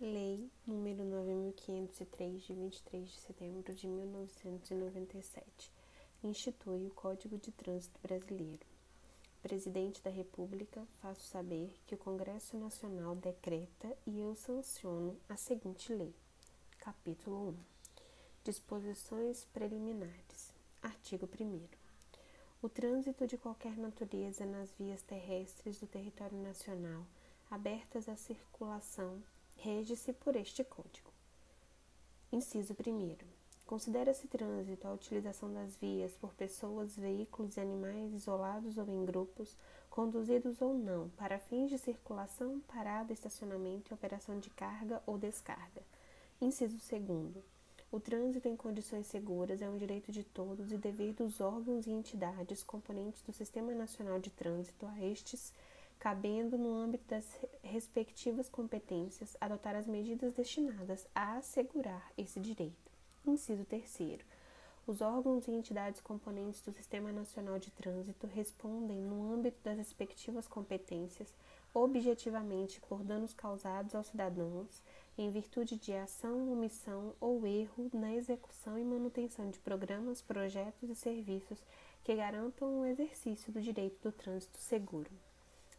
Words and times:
Lei 0.00 0.48
número 0.64 1.02
9503 1.02 2.42
de 2.44 2.54
23 2.54 3.10
de 3.10 3.16
setembro 3.16 3.74
de 3.74 3.88
1997 3.88 5.72
institui 6.22 6.86
o 6.86 6.90
Código 6.90 7.36
de 7.36 7.50
Trânsito 7.50 7.98
Brasileiro. 8.00 8.64
Presidente 9.42 10.00
da 10.00 10.08
República, 10.08 10.86
faço 11.00 11.22
saber 11.22 11.74
que 11.84 11.96
o 11.96 11.98
Congresso 11.98 12.56
Nacional 12.56 13.16
decreta 13.16 13.92
e 14.06 14.20
eu 14.20 14.36
sanciono 14.36 15.16
a 15.28 15.36
seguinte 15.36 15.92
lei. 15.92 16.14
Capítulo 16.78 17.48
1. 17.48 17.56
Disposições 18.44 19.46
preliminares. 19.46 20.54
Artigo 20.80 21.28
1 21.40 21.60
O 22.62 22.68
trânsito 22.68 23.26
de 23.26 23.36
qualquer 23.36 23.76
natureza 23.76 24.46
nas 24.46 24.70
vias 24.78 25.02
terrestres 25.02 25.80
do 25.80 25.88
território 25.88 26.38
nacional 26.38 27.04
abertas 27.50 28.08
à 28.08 28.14
circulação 28.16 29.20
rege-se 29.58 30.12
por 30.12 30.36
este 30.36 30.62
Código. 30.62 31.10
Inciso 32.30 32.74
1. 32.74 33.16
Considera-se 33.66 34.28
trânsito 34.28 34.86
a 34.86 34.92
utilização 34.92 35.52
das 35.52 35.76
vias 35.76 36.12
por 36.12 36.32
pessoas, 36.34 36.96
veículos 36.96 37.56
e 37.56 37.60
animais 37.60 38.14
isolados 38.14 38.78
ou 38.78 38.88
em 38.88 39.04
grupos, 39.04 39.56
conduzidos 39.90 40.62
ou 40.62 40.72
não, 40.72 41.08
para 41.10 41.40
fins 41.40 41.70
de 41.70 41.78
circulação, 41.78 42.60
parada, 42.68 43.12
estacionamento 43.12 43.90
e 43.90 43.94
operação 43.94 44.38
de 44.38 44.48
carga 44.50 45.02
ou 45.04 45.18
descarga. 45.18 45.82
Inciso 46.40 46.76
2. 46.76 47.44
O 47.90 47.98
trânsito 47.98 48.46
em 48.46 48.56
condições 48.56 49.06
seguras 49.06 49.60
é 49.60 49.68
um 49.68 49.76
direito 49.76 50.12
de 50.12 50.22
todos 50.22 50.70
e 50.70 50.76
dever 50.76 51.14
dos 51.14 51.40
órgãos 51.40 51.86
e 51.86 51.90
entidades 51.90 52.62
componentes 52.62 53.22
do 53.22 53.32
Sistema 53.32 53.74
Nacional 53.74 54.20
de 54.20 54.30
Trânsito 54.30 54.86
a 54.86 55.04
estes 55.04 55.52
cabendo, 55.98 56.56
no 56.56 56.74
âmbito 56.74 57.04
das 57.08 57.24
respectivas 57.62 58.48
competências, 58.48 59.36
adotar 59.40 59.74
as 59.74 59.86
medidas 59.86 60.32
destinadas 60.34 61.06
a 61.14 61.36
assegurar 61.36 62.12
esse 62.16 62.40
direito. 62.40 62.90
Inciso 63.26 63.64
3. 63.64 64.20
Os 64.86 65.02
órgãos 65.02 65.46
e 65.46 65.50
entidades 65.50 66.00
componentes 66.00 66.62
do 66.62 66.72
Sistema 66.72 67.12
Nacional 67.12 67.58
de 67.58 67.70
Trânsito 67.70 68.26
respondem, 68.26 68.98
no 69.02 69.34
âmbito 69.34 69.58
das 69.62 69.76
respectivas 69.76 70.48
competências, 70.48 71.34
objetivamente 71.74 72.80
por 72.80 73.02
danos 73.02 73.34
causados 73.34 73.94
aos 73.94 74.06
cidadãos, 74.06 74.82
em 75.18 75.30
virtude 75.30 75.76
de 75.76 75.92
ação, 75.92 76.50
omissão 76.50 77.12
ou 77.20 77.46
erro 77.46 77.90
na 77.92 78.14
execução 78.14 78.78
e 78.78 78.84
manutenção 78.84 79.50
de 79.50 79.58
programas, 79.58 80.22
projetos 80.22 80.88
e 80.88 80.94
serviços 80.94 81.58
que 82.02 82.14
garantam 82.14 82.80
o 82.80 82.86
exercício 82.86 83.52
do 83.52 83.60
direito 83.60 84.00
do 84.02 84.12
trânsito 84.12 84.56
seguro. 84.56 85.10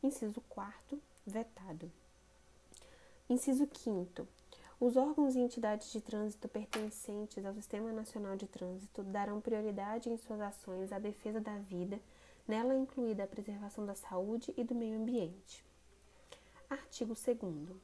Inciso 0.01 0.41
4 0.49 1.01
vetado. 1.25 1.91
Inciso 3.29 3.67
5 3.71 4.27
os 4.81 4.95
órgãos 4.95 5.35
e 5.35 5.39
entidades 5.39 5.91
de 5.91 5.99
trânsito 5.99 6.47
pertencentes 6.47 7.45
ao 7.45 7.53
Sistema 7.53 7.91
Nacional 7.91 8.37
de 8.37 8.47
Trânsito 8.47 9.03
darão 9.03 9.41
prioridade 9.41 10.09
em 10.09 10.15
suas 10.15 10.39
ações 10.39 10.93
à 10.93 10.97
defesa 10.97 11.41
da 11.41 11.57
vida, 11.57 11.99
nela 12.47 12.73
incluída 12.73 13.25
a 13.25 13.27
preservação 13.27 13.85
da 13.85 13.93
saúde 13.93 14.53
e 14.55 14.63
do 14.63 14.73
meio 14.73 14.97
ambiente. 14.97 15.65
Artigo 16.69 17.13
2 17.13 17.77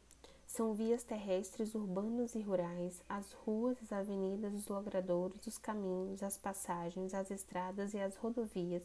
São 0.47 0.73
vias 0.73 1.03
terrestres 1.03 1.75
urbanas 1.75 2.33
e 2.33 2.39
rurais, 2.39 3.03
as 3.09 3.29
ruas, 3.33 3.77
as 3.83 3.91
avenidas, 3.91 4.53
os 4.53 4.69
logradouros, 4.69 5.45
os 5.45 5.57
caminhos, 5.57 6.23
as 6.23 6.37
passagens, 6.37 7.13
as 7.13 7.29
estradas 7.29 7.93
e 7.93 7.99
as 7.99 8.15
rodovias 8.15 8.83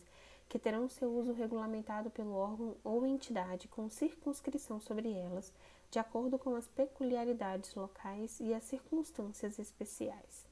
que 0.50 0.58
terão 0.58 0.88
seu 0.88 1.08
uso 1.16 1.32
regulamentado 1.32 2.10
pelo 2.10 2.34
órgão 2.34 2.74
ou 2.82 3.06
entidade 3.06 3.68
com 3.68 3.88
circunscrição 3.88 4.80
sobre 4.80 5.12
elas, 5.12 5.52
de 5.92 6.00
acordo 6.00 6.36
com 6.40 6.56
as 6.56 6.66
peculiaridades 6.66 7.72
locais 7.76 8.40
e 8.40 8.52
as 8.52 8.64
circunstâncias 8.64 9.60
especiais. 9.60 10.44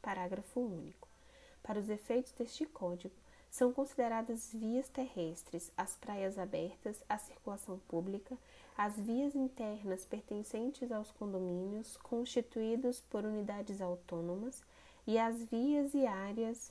Parágrafo 0.00 0.60
único. 0.60 1.08
Para 1.64 1.80
os 1.80 1.90
efeitos 1.90 2.30
deste 2.30 2.64
Código, 2.64 3.12
são 3.50 3.72
consideradas 3.72 4.50
vias 4.52 4.88
terrestres 4.88 5.72
as 5.76 5.96
praias 5.96 6.38
abertas 6.38 7.02
à 7.08 7.18
circulação 7.18 7.80
pública, 7.88 8.38
as 8.78 8.96
vias 8.96 9.34
internas 9.34 10.06
pertencentes 10.06 10.92
aos 10.92 11.10
condomínios 11.10 11.96
constituídos 11.96 13.00
por 13.00 13.24
unidades 13.24 13.80
autônomas 13.80 14.62
e 15.08 15.18
as 15.18 15.42
vias 15.42 15.92
e 15.92 16.06
áreas 16.06 16.70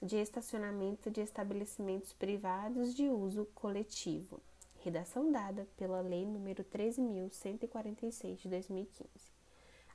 de 0.00 0.16
estacionamento 0.16 1.10
de 1.10 1.20
estabelecimentos 1.20 2.12
privados 2.12 2.94
de 2.94 3.08
uso 3.08 3.46
coletivo. 3.54 4.40
Redação 4.80 5.32
dada 5.32 5.66
pela 5.76 6.00
Lei 6.00 6.24
nº 6.24 6.64
13.146 6.64 8.36
de 8.36 8.48
2015. 8.48 9.08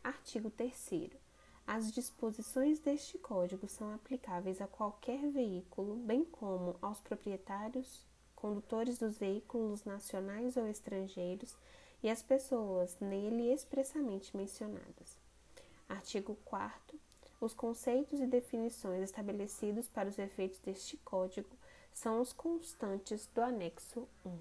Artigo 0.03 0.50
3 0.50 1.09
As 1.66 1.91
disposições 1.91 2.80
deste 2.80 3.18
Código 3.18 3.68
são 3.68 3.94
aplicáveis 3.94 4.59
a 4.59 4.68
qualquer 4.68 5.30
veículo, 5.30 5.96
bem 5.96 6.25
como 6.25 6.75
aos 6.81 7.00
proprietários, 7.00 8.06
condutores 8.35 9.00
dos 9.00 9.18
veículos 9.18 9.85
nacionais 9.85 10.58
ou 10.58 10.68
estrangeiros 10.68 11.56
e 12.03 12.09
às 12.09 12.22
pessoas 12.22 12.97
nele 13.00 13.53
expressamente 13.53 14.35
mencionadas. 14.35 15.18
Artigo 15.88 16.38
4 16.44 17.03
os 17.43 17.53
conceitos 17.53 18.21
e 18.21 18.25
definições 18.25 19.03
estabelecidos 19.03 19.87
para 19.89 20.07
os 20.07 20.17
efeitos 20.17 20.59
deste 20.59 20.95
Código 20.97 21.49
são 21.93 22.21
os 22.21 22.31
constantes 22.31 23.27
do 23.35 23.41
anexo 23.41 24.07
1. 24.25 24.39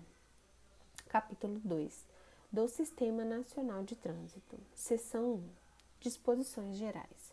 Capítulo 1.09 1.61
2 1.65 2.07
do 2.53 2.69
Sistema 2.69 3.25
Nacional 3.25 3.83
de 3.83 3.97
Trânsito. 3.97 4.59
Seção 4.75 5.35
1. 5.35 5.49
Disposições 6.01 6.77
gerais. 6.77 7.33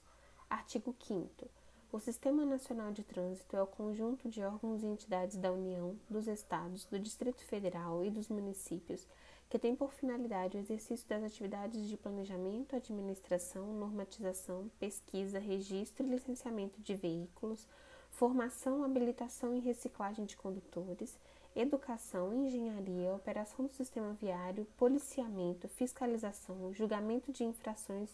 Artigo 0.49 0.95
5 1.05 1.47
o 1.91 1.99
Sistema 1.99 2.45
Nacional 2.45 2.91
de 2.91 3.03
Trânsito 3.03 3.57
é 3.57 3.63
o 3.63 3.65
conjunto 3.65 4.29
de 4.29 4.43
órgãos 4.43 4.83
e 4.83 4.85
entidades 4.85 5.37
da 5.37 5.51
União, 5.51 5.97
dos 6.07 6.27
Estados, 6.27 6.85
do 6.85 6.99
Distrito 6.99 7.43
Federal 7.43 8.05
e 8.05 8.11
dos 8.11 8.27
municípios 8.27 9.07
que 9.49 9.57
tem 9.57 9.75
por 9.75 9.91
finalidade 9.91 10.55
o 10.55 10.59
exercício 10.59 11.07
das 11.09 11.23
atividades 11.23 11.87
de 11.87 11.97
planejamento, 11.97 12.75
administração, 12.75 13.73
normatização, 13.73 14.69
pesquisa, 14.79 15.39
registro 15.39 16.05
e 16.05 16.09
licenciamento 16.11 16.79
de 16.81 16.93
veículos, 16.95 17.67
formação, 18.11 18.83
habilitação 18.83 19.55
e 19.55 19.59
reciclagem 19.59 20.25
de 20.25 20.37
condutores, 20.37 21.17
educação, 21.55 22.31
engenharia, 22.33 23.13
operação 23.13 23.65
do 23.65 23.71
sistema 23.71 24.13
viário, 24.13 24.67
policiamento, 24.77 25.67
fiscalização, 25.67 26.71
julgamento 26.73 27.31
de 27.31 27.43
infrações 27.43 28.09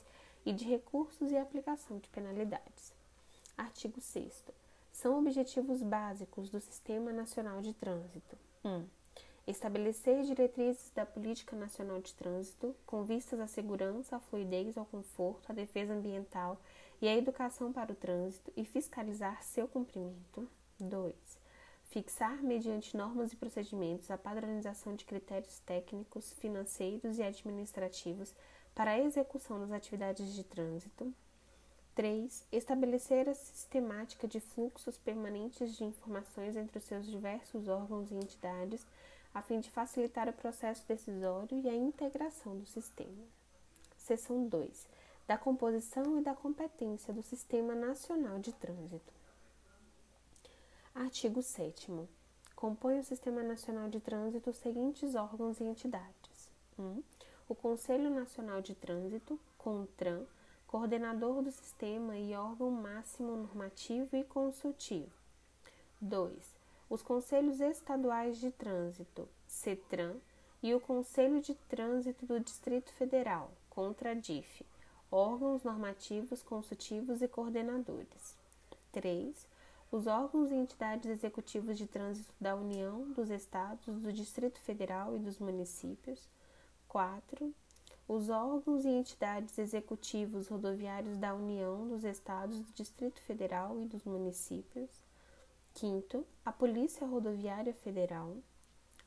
e 0.45 0.53
de 0.53 0.63
recursos 0.63 1.31
e 1.31 1.37
aplicação 1.37 1.97
de 1.97 2.07
penalidades. 2.09 2.93
Artigo 3.57 3.99
6 3.99 4.43
São 4.93 5.19
objetivos 5.19 5.83
básicos 5.83 6.49
do 6.49 6.61
Sistema 6.61 7.11
Nacional 7.11 7.61
de 7.61 7.73
Trânsito. 7.73 8.37
1. 8.63 8.69
Um, 8.69 8.85
Estabelecer 9.47 10.23
diretrizes 10.23 10.89
da 10.89 11.05
Política 11.05 11.55
Nacional 11.55 12.01
de 12.01 12.13
Trânsito 12.15 12.75
com 12.83 13.03
vistas 13.03 13.39
à 13.39 13.45
segurança, 13.45 14.15
à 14.15 14.19
fluidez, 14.19 14.75
ao 14.75 14.85
conforto, 14.85 15.51
à 15.51 15.53
defesa 15.53 15.93
ambiental 15.93 16.59
e 16.99 17.07
à 17.07 17.15
educação 17.15 17.71
para 17.71 17.91
o 17.91 17.95
trânsito 17.95 18.51
e 18.57 18.65
fiscalizar 18.65 19.43
seu 19.43 19.67
cumprimento. 19.67 20.49
2. 20.79 21.13
Fixar, 21.83 22.41
mediante 22.41 22.97
normas 22.97 23.33
e 23.33 23.35
procedimentos, 23.35 24.09
a 24.09 24.17
padronização 24.17 24.95
de 24.95 25.05
critérios 25.05 25.59
técnicos, 25.59 26.33
financeiros 26.33 27.19
e 27.19 27.23
administrativos 27.23 28.33
para 28.73 28.91
a 28.91 28.99
execução 28.99 29.59
das 29.59 29.71
atividades 29.71 30.33
de 30.33 30.43
trânsito. 30.43 31.13
3. 31.93 32.47
Estabelecer 32.51 33.29
a 33.29 33.33
sistemática 33.33 34.27
de 34.27 34.39
fluxos 34.39 34.97
permanentes 34.97 35.77
de 35.77 35.85
informações 35.85 36.57
entre 36.57 36.79
os 36.79 36.83
seus 36.83 37.05
diversos 37.05 37.69
órgãos 37.69 38.11
e 38.11 38.15
entidades 38.15 38.85
a 39.35 39.41
fim 39.41 39.59
de 39.59 39.69
facilitar 39.69 40.29
o 40.29 40.33
processo 40.33 40.87
decisório 40.87 41.59
e 41.59 41.67
a 41.67 41.75
integração 41.75 42.57
do 42.57 42.65
sistema. 42.65 43.21
Seção 43.97 44.47
2. 44.47 44.87
Da 45.27 45.37
composição 45.37 46.17
e 46.17 46.23
da 46.23 46.33
competência 46.33 47.13
do 47.13 47.21
Sistema 47.21 47.75
Nacional 47.75 48.39
de 48.39 48.53
Trânsito. 48.53 49.13
Artigo 50.93 51.43
7. 51.43 51.91
Compõe 52.55 52.99
o 52.99 53.03
Sistema 53.03 53.43
Nacional 53.43 53.89
de 53.89 53.99
Trânsito 53.99 54.51
os 54.51 54.55
seguintes 54.55 55.15
órgãos 55.15 55.59
e 55.59 55.65
entidades: 55.65 56.49
1. 56.79 57.03
o 57.49 57.55
Conselho 57.55 58.09
Nacional 58.09 58.61
de 58.61 58.73
Trânsito, 58.73 59.37
CONTRAN, 59.57 60.25
coordenador 60.65 61.41
do 61.41 61.51
sistema 61.51 62.17
e 62.17 62.33
órgão 62.33 62.71
máximo 62.71 63.35
normativo 63.35 64.15
e 64.15 64.23
consultivo. 64.23 65.11
2 65.99 66.54
os 66.89 67.01
Conselhos 67.01 67.59
Estaduais 67.59 68.37
de 68.39 68.51
Trânsito, 68.51 69.27
CETRAN, 69.47 70.15
e 70.61 70.73
o 70.73 70.79
Conselho 70.79 71.41
de 71.41 71.53
Trânsito 71.53 72.25
do 72.25 72.39
Distrito 72.39 72.91
Federal, 72.93 73.51
CONTRADIF, 73.69 74.65
órgãos 75.11 75.63
normativos, 75.63 76.41
consultivos 76.41 77.21
e 77.21 77.27
coordenadores. 77.27 78.35
3. 78.91 79.47
Os 79.91 80.07
órgãos 80.07 80.51
e 80.51 80.55
entidades 80.55 81.09
executivas 81.09 81.77
de 81.77 81.85
trânsito 81.85 82.33
da 82.41 82.55
União, 82.55 83.11
dos 83.11 83.29
Estados, 83.29 84.01
do 84.01 84.11
Distrito 84.11 84.59
Federal 84.59 85.15
e 85.15 85.19
dos 85.19 85.37
municípios. 85.37 86.27
4. 86.87 87.53
os 88.07 88.29
órgãos 88.29 88.85
e 88.85 88.89
entidades 88.89 89.57
executivos 89.57 90.47
rodoviários 90.47 91.17
da 91.17 91.33
União, 91.35 91.87
dos 91.87 92.03
Estados, 92.03 92.59
do 92.59 92.71
Distrito 92.73 93.21
Federal 93.21 93.79
e 93.81 93.85
dos 93.85 94.03
municípios. 94.03 95.04
Quinto, 95.75 96.25
a 96.45 96.53
Polícia 96.53 97.05
Rodoviária 97.05 97.73
Federal. 97.73 98.37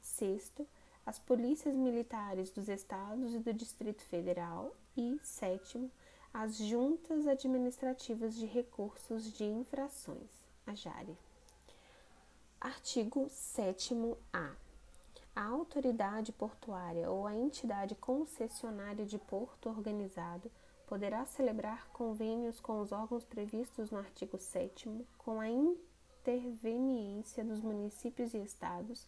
Sexto, 0.02 0.68
as 1.04 1.18
polícias 1.18 1.74
militares 1.74 2.50
dos 2.50 2.68
estados 2.68 3.34
e 3.34 3.38
do 3.38 3.54
Distrito 3.54 4.02
Federal. 4.02 4.76
E 4.94 5.18
sétimo, 5.22 5.90
as 6.32 6.58
juntas 6.58 7.26
administrativas 7.26 8.34
de 8.34 8.44
recursos 8.44 9.32
de 9.32 9.44
infrações, 9.44 10.28
a 10.66 10.74
JARE. 10.74 11.16
Artigo 12.60 13.30
7A. 13.30 14.52
A 15.34 15.44
autoridade 15.44 16.32
portuária 16.32 17.10
ou 17.10 17.26
a 17.26 17.34
entidade 17.34 17.94
concessionária 17.94 19.06
de 19.06 19.16
porto 19.16 19.70
organizado 19.70 20.50
poderá 20.86 21.24
celebrar 21.24 21.88
convênios 21.94 22.60
com 22.60 22.80
os 22.80 22.92
órgãos 22.92 23.24
previstos 23.24 23.90
no 23.90 23.98
artigo 23.98 24.38
7 24.38 25.06
com 25.16 25.40
a 25.40 25.48
interveniência 26.28 27.42
dos 27.42 27.60
municípios 27.60 28.34
e 28.34 28.38
estados 28.38 29.06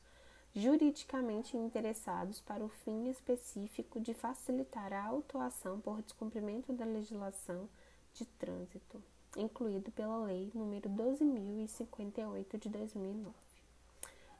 juridicamente 0.55 1.57
interessados 1.57 2.41
para 2.41 2.65
o 2.65 2.69
fim 2.69 3.09
específico 3.11 4.01
de 4.01 4.15
facilitar 4.15 4.93
a 4.93 5.05
autuação 5.05 5.79
por 5.79 6.01
descumprimento 6.03 6.73
da 6.73 6.85
legislação 6.85 7.69
de 8.15 8.25
trânsito, 8.25 9.03
incluído 9.37 9.93
pela 9.93 10.25
Lei 10.25 10.51
nº 10.55 10.89
12.058 10.89 12.59
de 12.59 12.69
2009. 12.69 13.35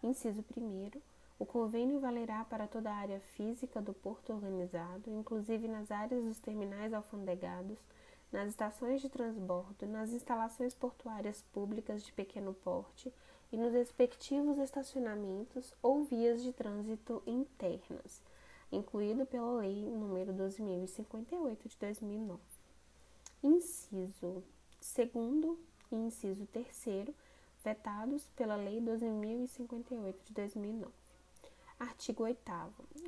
Inciso 0.03 0.45
1 0.57 1.01
o 1.39 1.47
convênio 1.47 2.01
valerá 2.01 2.45
para 2.45 2.67
toda 2.67 2.91
a 2.91 2.97
área 2.97 3.21
física 3.21 3.81
do 3.81 3.95
porto 3.95 4.33
organizado, 4.33 5.11
inclusive 5.11 5.69
nas 5.69 5.91
áreas 5.91 6.25
dos 6.25 6.39
terminais 6.39 6.93
alfandegados, 6.93 7.79
nas 8.33 8.49
estações 8.49 9.01
de 9.01 9.09
transbordo, 9.09 9.87
nas 9.87 10.11
instalações 10.13 10.75
portuárias 10.75 11.43
públicas 11.53 12.05
de 12.05 12.13
pequeno 12.13 12.55
porte 12.55 13.13
e 13.53 13.57
nos 13.57 13.73
respectivos 13.73 14.59
estacionamentos 14.59 15.75
ou 15.83 16.05
vias 16.05 16.43
de 16.43 16.53
trânsito 16.53 17.23
internas, 17.27 18.23
incluído 18.71 19.27
pela 19.27 19.59
Lei 19.59 19.85
nº 19.85 20.33
12.058 20.33 21.69
de 21.69 21.77
2009. 21.79 22.41
Inciso 23.43 24.45
2 24.81 25.59
e 25.93 25.97
inciso 25.97 26.47
3 26.47 27.09
vetados 27.65 28.31
pela 28.37 28.55
Lei 28.57 28.81
12.058 28.81 30.15
de 30.25 30.33
2009. 30.33 31.00
Artigo 31.81 32.25
8. 32.25 32.43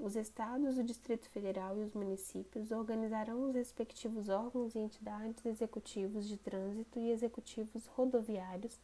Os 0.03 0.17
Estados, 0.17 0.79
o 0.79 0.83
Distrito 0.83 1.29
Federal 1.29 1.77
e 1.77 1.83
os 1.83 1.93
municípios 1.93 2.71
organizarão 2.71 3.45
os 3.45 3.55
respectivos 3.55 4.31
órgãos 4.31 4.75
e 4.75 4.79
entidades 4.79 5.45
executivos 5.45 6.27
de 6.27 6.39
trânsito 6.39 6.99
e 6.99 7.11
executivos 7.11 7.87
rodoviários, 7.89 8.81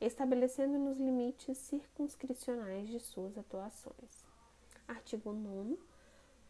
estabelecendo 0.00 0.78
nos 0.78 0.98
limites 0.98 1.58
circunscricionais 1.58 2.88
de 2.88 3.00
suas 3.00 3.36
atuações. 3.36 4.24
Artigo 4.86 5.32
9. 5.32 5.80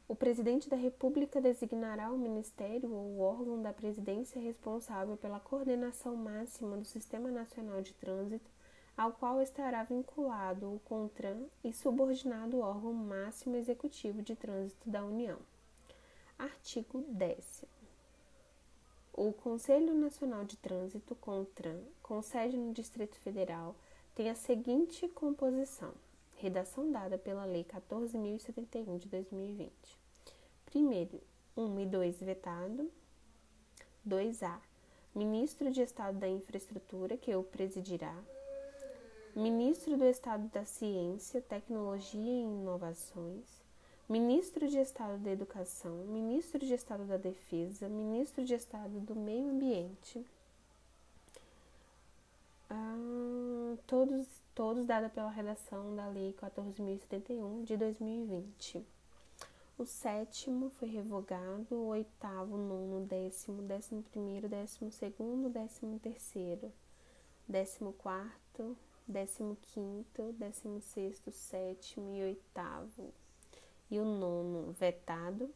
O 0.06 0.14
Presidente 0.14 0.68
da 0.68 0.76
República 0.76 1.40
designará 1.40 2.12
o 2.12 2.18
Ministério 2.18 2.92
ou 2.92 3.16
o 3.16 3.20
órgão 3.20 3.62
da 3.62 3.72
presidência 3.72 4.38
responsável 4.38 5.16
pela 5.16 5.40
coordenação 5.40 6.14
máxima 6.14 6.76
do 6.76 6.84
Sistema 6.84 7.30
Nacional 7.30 7.80
de 7.80 7.94
Trânsito 7.94 8.53
ao 8.96 9.12
qual 9.12 9.40
estará 9.42 9.82
vinculado 9.82 10.72
o 10.72 10.80
CONTRAN 10.80 11.46
e 11.64 11.72
subordinado 11.72 12.58
o 12.58 12.60
órgão 12.60 12.92
máximo 12.92 13.56
executivo 13.56 14.22
de 14.22 14.36
trânsito 14.36 14.88
da 14.88 15.04
União. 15.04 15.38
Artigo 16.38 17.04
10. 17.08 17.64
O 19.12 19.32
Conselho 19.32 19.94
Nacional 19.94 20.44
de 20.44 20.56
Trânsito, 20.56 21.14
CONTRAN, 21.16 21.80
com 22.02 22.20
sede 22.22 22.56
no 22.56 22.72
Distrito 22.72 23.16
Federal, 23.16 23.76
tem 24.14 24.30
a 24.30 24.34
seguinte 24.34 25.08
composição: 25.08 25.92
redação 26.36 26.90
dada 26.90 27.18
pela 27.18 27.44
Lei 27.44 27.64
14.071 27.64 28.98
de 28.98 29.08
2020. 29.08 29.72
Primeiro, 30.66 31.20
1 31.56 31.80
e 31.80 31.86
2 31.86 32.20
vetado. 32.20 32.90
2A. 34.06 34.58
Ministro 35.14 35.70
de 35.70 35.80
Estado 35.80 36.18
da 36.18 36.28
Infraestrutura, 36.28 37.16
que 37.16 37.34
o 37.34 37.44
presidirá. 37.44 38.14
Ministro 39.36 39.96
do 39.96 40.04
Estado 40.04 40.46
da 40.52 40.64
Ciência, 40.64 41.40
Tecnologia 41.40 42.20
e 42.20 42.44
Inovações, 42.44 43.42
Ministro 44.08 44.68
de 44.68 44.78
Estado 44.78 45.18
da 45.18 45.32
Educação, 45.32 46.04
Ministro 46.06 46.60
de 46.60 46.72
Estado 46.72 47.04
da 47.04 47.16
Defesa, 47.16 47.88
Ministro 47.88 48.44
de 48.44 48.54
Estado 48.54 49.00
do 49.00 49.16
Meio 49.16 49.50
Ambiente, 49.50 50.24
ah, 52.70 53.74
todos, 53.88 54.24
todos 54.54 54.86
dada 54.86 55.08
pela 55.08 55.30
redação 55.30 55.96
da 55.96 56.06
Lei 56.06 56.32
14.071 56.34 57.64
de 57.64 57.76
2020. 57.76 58.86
O 59.76 59.84
sétimo 59.84 60.70
foi 60.78 60.88
revogado, 60.88 61.74
o 61.74 61.88
oitavo, 61.88 62.56
nono, 62.56 63.04
décimo, 63.04 63.62
décimo 63.62 64.00
primeiro, 64.04 64.48
décimo 64.48 64.92
segundo, 64.92 65.50
décimo 65.50 65.98
terceiro, 65.98 66.72
décimo 67.48 67.92
quarto, 67.94 68.76
décimo 69.06 69.56
quinto, 69.60 70.32
décimo 70.32 70.80
sexto, 70.80 71.30
sétimo 71.30 72.14
e 72.14 72.22
oitavo. 72.22 73.12
E 73.90 73.98
o 73.98 74.04
nono 74.04 74.72
vetado. 74.72 75.50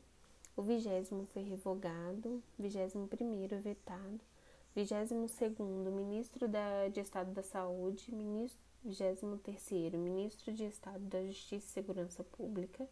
O 0.56 0.62
vigésimo 0.62 1.26
foi 1.26 1.42
revogado. 1.42 2.42
Vigésimo 2.58 3.08
primeiro 3.08 3.58
vetado. 3.60 4.20
Vigésimo 4.74 5.28
segundo, 5.28 5.90
ministro 5.90 6.46
da, 6.46 6.88
de 6.88 7.00
Estado 7.00 7.32
da 7.32 7.42
Saúde. 7.42 8.14
Ministro, 8.14 8.60
vigésimo 8.84 9.38
terceiro, 9.38 9.98
ministro 9.98 10.52
de 10.52 10.64
Estado 10.64 11.04
da 11.06 11.24
Justiça 11.24 11.66
e 11.66 11.72
Segurança 11.72 12.22
Pública. 12.22 12.88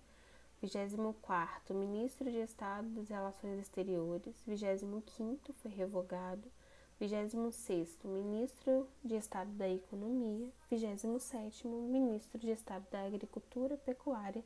Vigésimo 0.61 1.15
quarto, 1.21 1.75
ministro 1.75 2.31
de 2.31 2.39
Estado 2.39 2.89
das 2.89 3.09
Relações 3.11 3.61
Exteriores. 3.61 4.35
Vigésimo 4.47 5.03
quinto 5.03 5.53
foi 5.53 5.71
revogado. 5.71 6.51
26 6.99 7.99
Ministro 8.05 8.89
de 9.05 9.17
Estado 9.17 9.51
da 9.53 9.69
Economia, 9.69 10.49
27 10.71 11.67
Ministro 11.67 12.39
de 12.39 12.51
Estado 12.51 12.87
da 12.91 13.05
Agricultura, 13.05 13.77
Pecuária 13.77 14.43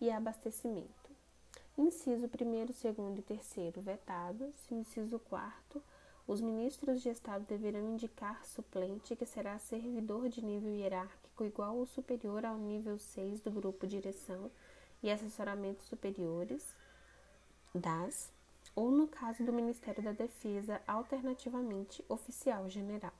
e 0.00 0.10
Abastecimento. 0.10 1.10
Inciso 1.76 2.26
1 2.26 2.28
2 2.28 2.84
e 3.18 3.22
3 3.22 3.84
vetados. 3.84 4.54
Inciso 4.70 5.18
4 5.18 5.82
os 6.28 6.42
ministros 6.42 7.00
de 7.00 7.08
Estado 7.08 7.46
deverão 7.46 7.94
indicar 7.94 8.44
suplente 8.44 9.16
que 9.16 9.24
será 9.24 9.58
servidor 9.58 10.28
de 10.28 10.44
nível 10.44 10.76
hierárquico 10.76 11.42
igual 11.42 11.78
ou 11.78 11.86
superior 11.86 12.44
ao 12.44 12.58
nível 12.58 12.98
6 12.98 13.40
do 13.40 13.50
grupo 13.50 13.86
direção 13.86 14.50
e 15.02 15.10
assessoramento 15.10 15.82
superiores 15.84 16.76
das 17.74 18.30
ou, 18.74 18.90
no 18.90 19.06
caso 19.06 19.44
do 19.44 19.52
Ministério 19.52 20.02
da 20.02 20.12
Defesa, 20.12 20.80
alternativamente 20.86 22.04
oficial 22.08 22.68
general. 22.68 23.12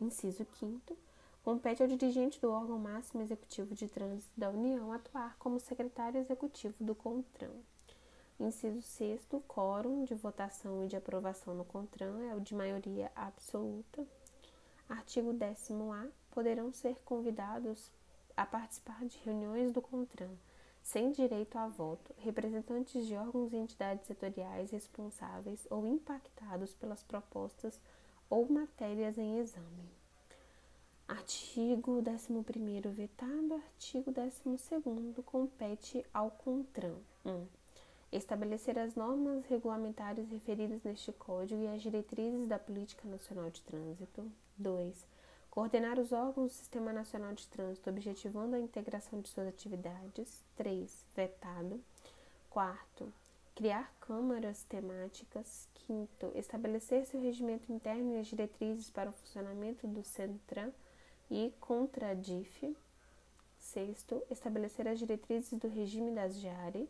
Inciso 0.00 0.46
5. 0.58 0.96
Compete 1.44 1.82
ao 1.82 1.88
dirigente 1.88 2.40
do 2.40 2.50
órgão 2.50 2.78
máximo 2.78 3.22
executivo 3.22 3.74
de 3.74 3.88
trânsito 3.88 4.32
da 4.36 4.50
União 4.50 4.92
atuar 4.92 5.36
como 5.38 5.58
secretário 5.58 6.20
executivo 6.20 6.84
do 6.84 6.94
CONTRAN. 6.94 7.50
Inciso 8.38 8.82
6. 8.82 9.20
O 9.32 9.40
quórum 9.40 10.04
de 10.04 10.14
votação 10.14 10.84
e 10.84 10.88
de 10.88 10.96
aprovação 10.96 11.54
no 11.54 11.64
CONTRAN 11.64 12.20
é 12.30 12.34
o 12.34 12.40
de 12.40 12.54
maioria 12.54 13.10
absoluta. 13.14 14.06
Artigo 14.88 15.32
10a. 15.32 16.10
Poderão 16.30 16.72
ser 16.72 16.96
convidados 17.04 17.90
a 18.36 18.46
participar 18.46 19.04
de 19.04 19.18
reuniões 19.24 19.72
do 19.72 19.82
CONTRAN 19.82 20.30
sem 20.82 21.12
direito 21.12 21.56
a 21.56 21.68
voto, 21.68 22.14
representantes 22.18 23.06
de 23.06 23.14
órgãos 23.14 23.52
e 23.52 23.56
entidades 23.56 24.06
setoriais 24.06 24.70
responsáveis 24.70 25.66
ou 25.70 25.86
impactados 25.86 26.74
pelas 26.74 27.02
propostas 27.02 27.80
ou 28.28 28.48
matérias 28.50 29.16
em 29.16 29.38
exame. 29.38 29.90
Artigo 31.06 32.02
11 32.06 32.90
vetado, 32.90 33.54
artigo 33.54 34.10
12 34.10 35.22
compete 35.24 36.04
ao 36.12 36.30
CONTRAN. 36.30 36.96
1. 37.24 37.30
Um, 37.30 37.46
estabelecer 38.10 38.78
as 38.78 38.94
normas 38.94 39.44
regulamentares 39.46 40.28
referidas 40.30 40.82
neste 40.82 41.12
Código 41.12 41.62
e 41.62 41.68
as 41.68 41.82
diretrizes 41.82 42.46
da 42.46 42.58
Política 42.58 43.08
Nacional 43.08 43.50
de 43.50 43.62
Trânsito. 43.62 44.30
2 44.58 45.11
Coordenar 45.52 45.98
os 45.98 46.12
órgãos 46.12 46.50
do 46.50 46.56
Sistema 46.56 46.94
Nacional 46.94 47.34
de 47.34 47.46
Trânsito, 47.46 47.90
objetivando 47.90 48.56
a 48.56 48.58
integração 48.58 49.20
de 49.20 49.28
suas 49.28 49.48
atividades. 49.48 50.42
3. 50.56 51.04
Vetado. 51.14 51.78
Quarto, 52.48 53.12
criar 53.54 53.94
câmaras 54.00 54.62
temáticas. 54.62 55.68
Quinto, 55.74 56.32
estabelecer 56.34 57.04
seu 57.04 57.20
regimento 57.20 57.70
interno 57.70 58.14
e 58.14 58.20
as 58.20 58.28
diretrizes 58.28 58.88
para 58.88 59.10
o 59.10 59.12
funcionamento 59.12 59.86
do 59.86 60.02
CENTRAN 60.02 60.72
e 61.30 61.52
CONTRADIF. 61.60 62.74
Sexto, 63.58 64.22
estabelecer 64.30 64.88
as 64.88 64.98
diretrizes 64.98 65.52
do 65.58 65.68
regime 65.68 66.12
das 66.12 66.40
JARE. 66.40 66.88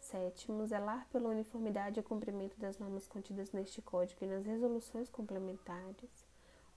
Sétimo, 0.00 0.66
zelar 0.66 1.06
pela 1.12 1.28
uniformidade 1.28 2.00
e 2.00 2.02
cumprimento 2.02 2.58
das 2.58 2.78
normas 2.78 3.06
contidas 3.06 3.52
neste 3.52 3.82
Código 3.82 4.24
e 4.24 4.28
nas 4.28 4.46
resoluções 4.46 5.10
complementares. 5.10 6.27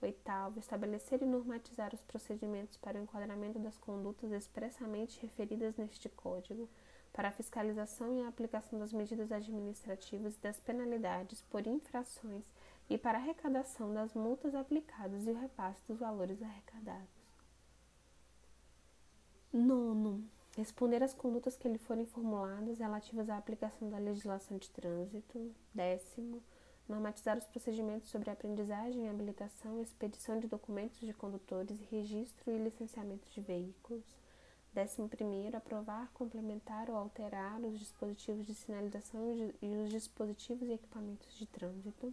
Oitavo, 0.02 0.58
estabelecer 0.58 1.22
e 1.22 1.26
normatizar 1.26 1.94
os 1.94 2.02
procedimentos 2.02 2.76
para 2.76 2.98
o 2.98 3.02
enquadramento 3.02 3.58
das 3.60 3.78
condutas 3.78 4.32
expressamente 4.32 5.20
referidas 5.20 5.76
neste 5.76 6.08
Código, 6.08 6.68
para 7.12 7.28
a 7.28 7.32
fiscalização 7.32 8.16
e 8.16 8.22
a 8.22 8.28
aplicação 8.28 8.78
das 8.78 8.92
medidas 8.92 9.30
administrativas 9.30 10.34
e 10.34 10.40
das 10.40 10.58
penalidades 10.58 11.42
por 11.42 11.66
infrações 11.66 12.44
e 12.90 12.98
para 12.98 13.18
a 13.18 13.20
arrecadação 13.20 13.94
das 13.94 14.14
multas 14.14 14.54
aplicadas 14.54 15.26
e 15.26 15.30
o 15.30 15.38
repasse 15.38 15.86
dos 15.86 16.00
valores 16.00 16.42
arrecadados. 16.42 17.22
Nono, 19.52 20.24
responder 20.56 21.02
às 21.02 21.14
condutas 21.14 21.56
que 21.56 21.68
lhe 21.68 21.78
forem 21.78 22.06
formuladas 22.06 22.78
relativas 22.78 23.28
à 23.28 23.36
aplicação 23.36 23.88
da 23.88 23.98
legislação 23.98 24.58
de 24.58 24.68
trânsito. 24.70 25.54
Décimo, 25.74 26.42
normatizar 26.88 27.38
os 27.38 27.46
procedimentos 27.46 28.08
sobre 28.08 28.30
aprendizagem, 28.30 29.08
habilitação, 29.08 29.80
expedição 29.80 30.38
de 30.38 30.46
documentos 30.46 31.00
de 31.00 31.12
condutores 31.12 31.78
registro 31.90 32.50
e 32.50 32.58
licenciamento 32.58 33.28
de 33.30 33.40
veículos. 33.40 34.04
Décimo 34.72 35.08
primeiro, 35.08 35.56
aprovar, 35.56 36.10
complementar 36.14 36.88
ou 36.88 36.96
alterar 36.96 37.60
os 37.60 37.78
dispositivos 37.78 38.46
de 38.46 38.54
sinalização 38.54 39.52
e 39.60 39.76
os 39.76 39.90
dispositivos 39.90 40.68
e 40.68 40.72
equipamentos 40.72 41.36
de 41.36 41.46
trânsito. 41.46 42.12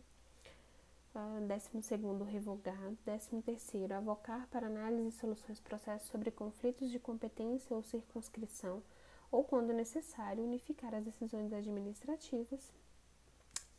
Ah, 1.15 1.39
décimo 1.47 1.81
segundo, 1.81 2.23
revogado. 2.23 2.97
Décimo 3.05 3.41
terceiro, 3.41 3.93
avocar 3.95 4.47
para 4.47 4.67
análise 4.67 5.07
e 5.07 5.19
soluções 5.19 5.59
processos 5.59 6.09
sobre 6.09 6.31
conflitos 6.31 6.91
de 6.91 6.99
competência 6.99 7.75
ou 7.75 7.81
circunscrição, 7.81 8.83
ou, 9.31 9.43
quando 9.43 9.73
necessário, 9.73 10.43
unificar 10.43 10.93
as 10.93 11.03
decisões 11.03 11.51
administrativas. 11.51 12.71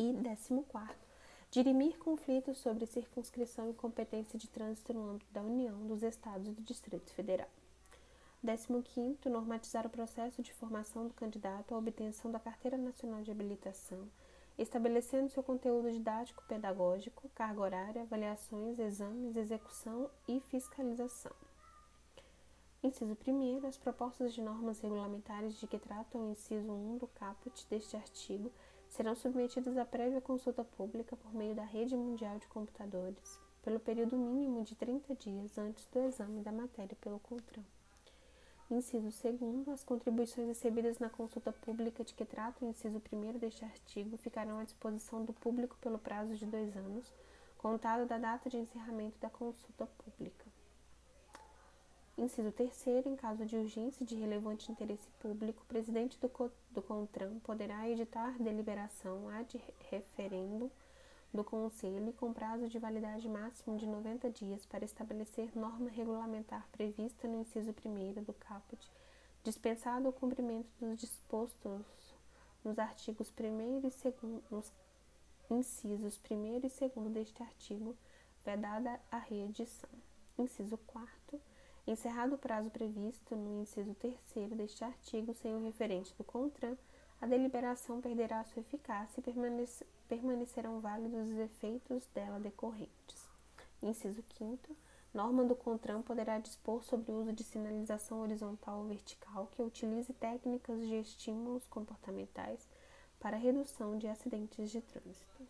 E 0.02 0.14
décimo 0.14 0.62
quarto, 0.62 1.06
dirimir 1.50 1.98
conflitos 1.98 2.56
sobre 2.56 2.86
circunscrição 2.86 3.68
e 3.68 3.74
competência 3.74 4.38
de 4.38 4.48
trânsito 4.48 4.94
no 4.94 5.10
âmbito 5.10 5.30
da 5.30 5.42
União, 5.42 5.86
dos 5.86 6.02
Estados 6.02 6.48
e 6.48 6.52
do 6.52 6.62
Distrito 6.62 7.12
Federal. 7.12 7.50
Décimo 8.42 8.82
quinto, 8.82 9.28
normatizar 9.28 9.86
o 9.86 9.90
processo 9.90 10.42
de 10.42 10.54
formação 10.54 11.06
do 11.06 11.12
candidato 11.12 11.74
à 11.74 11.78
obtenção 11.78 12.32
da 12.32 12.40
Carteira 12.40 12.78
Nacional 12.78 13.20
de 13.20 13.30
Habilitação, 13.30 14.08
estabelecendo 14.56 15.28
seu 15.28 15.42
conteúdo 15.42 15.92
didático 15.92 16.42
pedagógico, 16.48 17.28
carga 17.34 17.60
horária, 17.60 18.00
avaliações, 18.00 18.78
exames, 18.78 19.36
execução 19.36 20.08
e 20.26 20.40
fiscalização. 20.40 21.32
Inciso 22.82 23.14
1. 23.28 23.66
As 23.66 23.76
propostas 23.76 24.32
de 24.32 24.40
normas 24.40 24.80
regulamentares 24.80 25.60
de 25.60 25.66
que 25.66 25.78
trata 25.78 26.16
o 26.16 26.30
inciso 26.30 26.72
1 26.72 26.96
do 26.96 27.06
caput 27.08 27.66
deste 27.68 27.94
artigo 27.94 28.50
serão 28.90 29.14
submetidas 29.14 29.78
à 29.78 29.84
prévia 29.84 30.20
consulta 30.20 30.62
pública 30.62 31.16
por 31.16 31.32
meio 31.32 31.54
da 31.54 31.64
Rede 31.64 31.96
Mundial 31.96 32.38
de 32.38 32.46
Computadores, 32.48 33.40
pelo 33.62 33.80
período 33.80 34.18
mínimo 34.18 34.62
de 34.64 34.74
30 34.74 35.14
dias 35.14 35.56
antes 35.56 35.86
do 35.86 36.00
exame 36.00 36.42
da 36.42 36.52
matéria 36.52 36.96
pelo 37.00 37.20
CONTRAN. 37.20 37.62
Inciso 38.70 39.10
2. 39.10 39.68
As 39.68 39.84
contribuições 39.84 40.48
recebidas 40.48 40.98
na 40.98 41.08
consulta 41.08 41.52
pública 41.52 42.04
de 42.04 42.14
que 42.14 42.24
trata 42.24 42.64
o 42.64 42.68
inciso 42.68 43.00
1 43.12 43.38
deste 43.38 43.64
artigo 43.64 44.16
ficarão 44.16 44.58
à 44.58 44.64
disposição 44.64 45.24
do 45.24 45.32
público 45.32 45.76
pelo 45.80 45.98
prazo 45.98 46.34
de 46.34 46.46
dois 46.46 46.76
anos, 46.76 47.12
contado 47.58 48.06
da 48.06 48.18
data 48.18 48.48
de 48.48 48.58
encerramento 48.58 49.18
da 49.20 49.30
consulta 49.30 49.86
pública. 49.86 50.49
Inciso 52.20 52.52
3. 52.52 53.06
Em 53.06 53.16
caso 53.16 53.46
de 53.46 53.56
urgência 53.56 54.04
de 54.04 54.14
relevante 54.14 54.70
interesse 54.70 55.08
público, 55.20 55.62
o 55.62 55.66
presidente 55.66 56.20
do, 56.20 56.30
do 56.70 56.82
CONTRAN 56.82 57.38
poderá 57.38 57.88
editar 57.88 58.36
deliberação 58.38 59.26
ad 59.30 59.58
referendo 59.88 60.70
do 61.32 61.42
Conselho 61.42 62.12
com 62.12 62.30
prazo 62.30 62.68
de 62.68 62.78
validade 62.78 63.26
máximo 63.26 63.78
de 63.78 63.86
90 63.86 64.28
dias 64.28 64.66
para 64.66 64.84
estabelecer 64.84 65.56
norma 65.56 65.88
regulamentar 65.88 66.68
prevista 66.70 67.26
no 67.26 67.40
inciso 67.40 67.70
1 67.70 68.22
do 68.22 68.34
caput, 68.34 68.86
dispensado 69.42 70.06
o 70.06 70.12
cumprimento 70.12 70.68
dos 70.78 71.00
dispostos 71.00 72.14
nos 72.62 72.78
artigos 72.78 73.32
1 73.32 73.78
e 73.78 73.80
2 73.80 73.94
nos 74.50 74.70
incisos 75.50 76.20
1 76.30 76.56
e 76.56 76.60
2 76.60 77.12
deste 77.14 77.42
artigo, 77.42 77.96
vedada 78.44 79.00
a 79.10 79.16
reedição. 79.16 79.88
Inciso 80.38 80.76
4 80.86 81.19
Encerrado 81.90 82.36
o 82.36 82.38
prazo 82.38 82.70
previsto 82.70 83.34
no 83.34 83.62
inciso 83.62 83.92
3 83.96 84.16
deste 84.50 84.84
artigo 84.84 85.34
sem 85.34 85.52
o 85.52 85.64
referente 85.64 86.14
do 86.16 86.22
CONTRAN, 86.22 86.76
a 87.20 87.26
deliberação 87.26 88.00
perderá 88.00 88.44
sua 88.44 88.60
eficácia 88.60 89.20
e 89.20 89.76
permanecerão 90.08 90.78
válidos 90.78 91.28
os 91.28 91.36
efeitos 91.36 92.06
dela 92.14 92.38
decorrentes. 92.38 93.28
Inciso 93.82 94.22
5 94.38 94.76
Norma 95.12 95.42
do 95.42 95.56
CONTRAN 95.56 96.00
poderá 96.02 96.38
dispor 96.38 96.84
sobre 96.84 97.10
o 97.10 97.22
uso 97.22 97.32
de 97.32 97.42
sinalização 97.42 98.20
horizontal 98.20 98.78
ou 98.78 98.86
vertical 98.86 99.48
que 99.48 99.60
utilize 99.60 100.12
técnicas 100.12 100.78
de 100.78 100.94
estímulos 100.94 101.66
comportamentais 101.66 102.68
para 103.18 103.36
redução 103.36 103.98
de 103.98 104.06
acidentes 104.06 104.70
de 104.70 104.80
trânsito. 104.80 105.42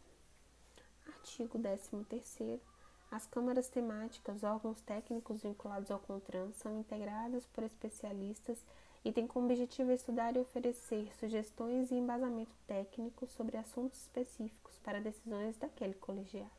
Artigo 1.07 1.59
13º. 1.59 2.59
As 3.11 3.27
câmaras 3.27 3.69
temáticas, 3.69 4.45
órgãos 4.45 4.81
técnicos 4.83 5.43
vinculados 5.43 5.91
ao 5.91 5.99
CONTRAN, 5.99 6.53
são 6.53 6.79
integradas 6.79 7.45
por 7.47 7.65
especialistas 7.65 8.65
e 9.05 9.11
tem 9.11 9.27
como 9.27 9.47
objetivo 9.47 9.91
estudar 9.91 10.37
e 10.37 10.39
oferecer 10.39 11.11
sugestões 11.19 11.91
e 11.91 11.97
embasamento 11.97 12.55
técnico 12.69 13.27
sobre 13.27 13.57
assuntos 13.57 14.01
específicos 14.01 14.79
para 14.85 15.01
decisões 15.01 15.57
daquele 15.59 15.95
colegiado. 15.95 16.51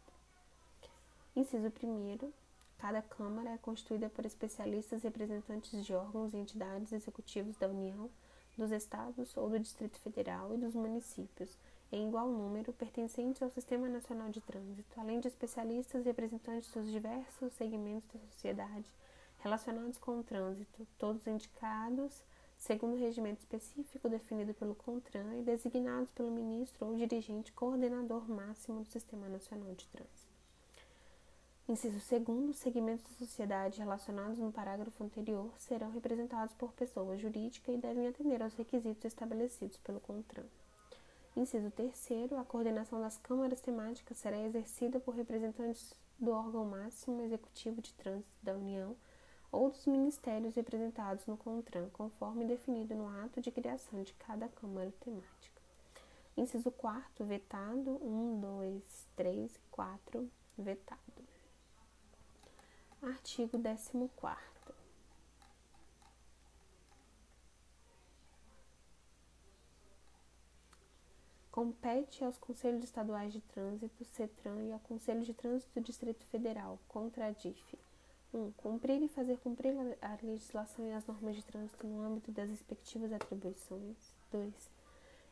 Inciso 1.36 1.68
1. 1.68 2.32
Cada 2.78 3.02
Câmara 3.02 3.52
é 3.52 3.58
constituída 3.58 4.10
por 4.10 4.26
especialistas 4.26 5.04
representantes 5.04 5.86
de 5.86 5.94
órgãos 5.94 6.34
e 6.34 6.38
entidades 6.38 6.92
executivos 6.92 7.56
da 7.56 7.68
União, 7.68 8.10
dos 8.58 8.72
Estados 8.72 9.38
ou 9.38 9.50
do 9.50 9.60
Distrito 9.60 9.98
Federal 10.00 10.54
e 10.54 10.58
dos 10.58 10.76
municípios, 10.76 11.58
em 11.92 12.08
igual 12.08 12.30
número, 12.30 12.72
pertencentes 12.74 13.42
ao 13.42 13.50
Sistema 13.50 13.90
Nacional 13.90 14.30
de 14.30 14.40
Trânsito, 14.42 15.00
além 15.00 15.20
de 15.20 15.28
especialistas 15.28 16.06
representantes 16.06 16.72
dos 16.72 16.90
diversos 16.90 17.52
segmentos 17.54 18.08
da 18.10 18.20
sociedade 18.32 18.90
relacionados 19.40 19.98
com 19.98 20.20
o 20.20 20.24
trânsito, 20.24 20.88
todos 20.98 21.28
indicados 21.28 22.24
segundo 22.62 22.94
o 22.94 23.00
regimento 23.00 23.40
específico 23.40 24.08
definido 24.08 24.54
pelo 24.54 24.76
CONTRAN 24.76 25.36
e 25.40 25.42
designados 25.42 26.12
pelo 26.12 26.30
ministro 26.30 26.86
ou 26.86 26.96
dirigente 26.96 27.52
coordenador 27.52 28.30
máximo 28.30 28.84
do 28.84 28.88
Sistema 28.88 29.28
Nacional 29.28 29.74
de 29.74 29.88
Trânsito. 29.88 30.32
Inciso 31.68 32.00
2. 32.20 32.56
Segmentos 32.56 33.04
da 33.04 33.26
sociedade 33.26 33.80
relacionados 33.80 34.38
no 34.38 34.52
parágrafo 34.52 35.04
anterior 35.04 35.52
serão 35.58 35.90
representados 35.90 36.54
por 36.54 36.72
pessoa 36.74 37.18
jurídica 37.18 37.72
e 37.72 37.78
devem 37.78 38.08
atender 38.08 38.44
aos 38.44 38.54
requisitos 38.54 39.06
estabelecidos 39.06 39.78
pelo 39.78 40.00
CONTRAN. 40.00 40.46
Inciso 41.36 41.72
3. 41.72 42.34
A 42.34 42.44
coordenação 42.44 43.00
das 43.00 43.18
câmaras 43.18 43.62
temáticas 43.62 44.18
será 44.18 44.38
exercida 44.38 45.00
por 45.00 45.16
representantes 45.16 45.96
do 46.20 46.32
órgão 46.32 46.66
máximo 46.66 47.22
executivo 47.22 47.82
de 47.82 47.94
trânsito 47.94 48.36
da 48.44 48.54
União 48.54 48.96
ou 49.52 49.70
dos 49.70 49.86
ministérios 49.86 50.56
representados 50.56 51.26
no 51.26 51.38
CONTRAN, 51.38 51.90
conforme 51.90 52.46
definido 52.46 52.96
no 52.96 53.08
ato 53.24 53.42
de 53.42 53.52
criação 53.52 54.04
de 54.04 54.14
cada 54.14 54.48
Câmara 54.50 54.94
temática. 55.00 55.62
Inciso 56.36 56.72
4 56.72 57.26
vetado, 57.26 57.98
1, 58.02 58.40
2, 58.40 59.08
3 59.16 59.56
e 59.56 59.60
4, 59.72 60.32
vetado. 60.58 61.00
Artigo 63.02 63.58
14 63.58 64.10
Compete 71.62 72.24
aos 72.24 72.40
Conselhos 72.40 72.84
Estaduais 72.84 73.32
de 73.32 73.40
Trânsito, 73.40 74.04
CETRAN, 74.04 74.64
e 74.64 74.72
ao 74.72 74.80
Conselho 74.80 75.22
de 75.22 75.32
Trânsito 75.32 75.70
do 75.76 75.86
Distrito 75.86 76.26
Federal, 76.26 76.80
CONTRADIF, 76.88 77.78
1. 78.34 78.40
Um, 78.40 78.52
cumprir 78.54 79.00
e 79.04 79.08
fazer 79.08 79.38
cumprir 79.38 79.76
a 80.02 80.18
legislação 80.24 80.88
e 80.88 80.92
as 80.92 81.06
normas 81.06 81.36
de 81.36 81.46
trânsito 81.46 81.86
no 81.86 82.02
âmbito 82.02 82.32
das 82.32 82.50
respectivas 82.50 83.14
atribuições. 83.14 83.96
2. 84.32 84.52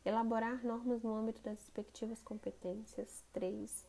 Elaborar 0.05 0.63
normas 0.63 1.01
no 1.01 1.15
âmbito 1.15 1.41
das 1.41 1.57
respectivas 1.57 2.21
competências. 2.21 3.23
3. 3.33 3.83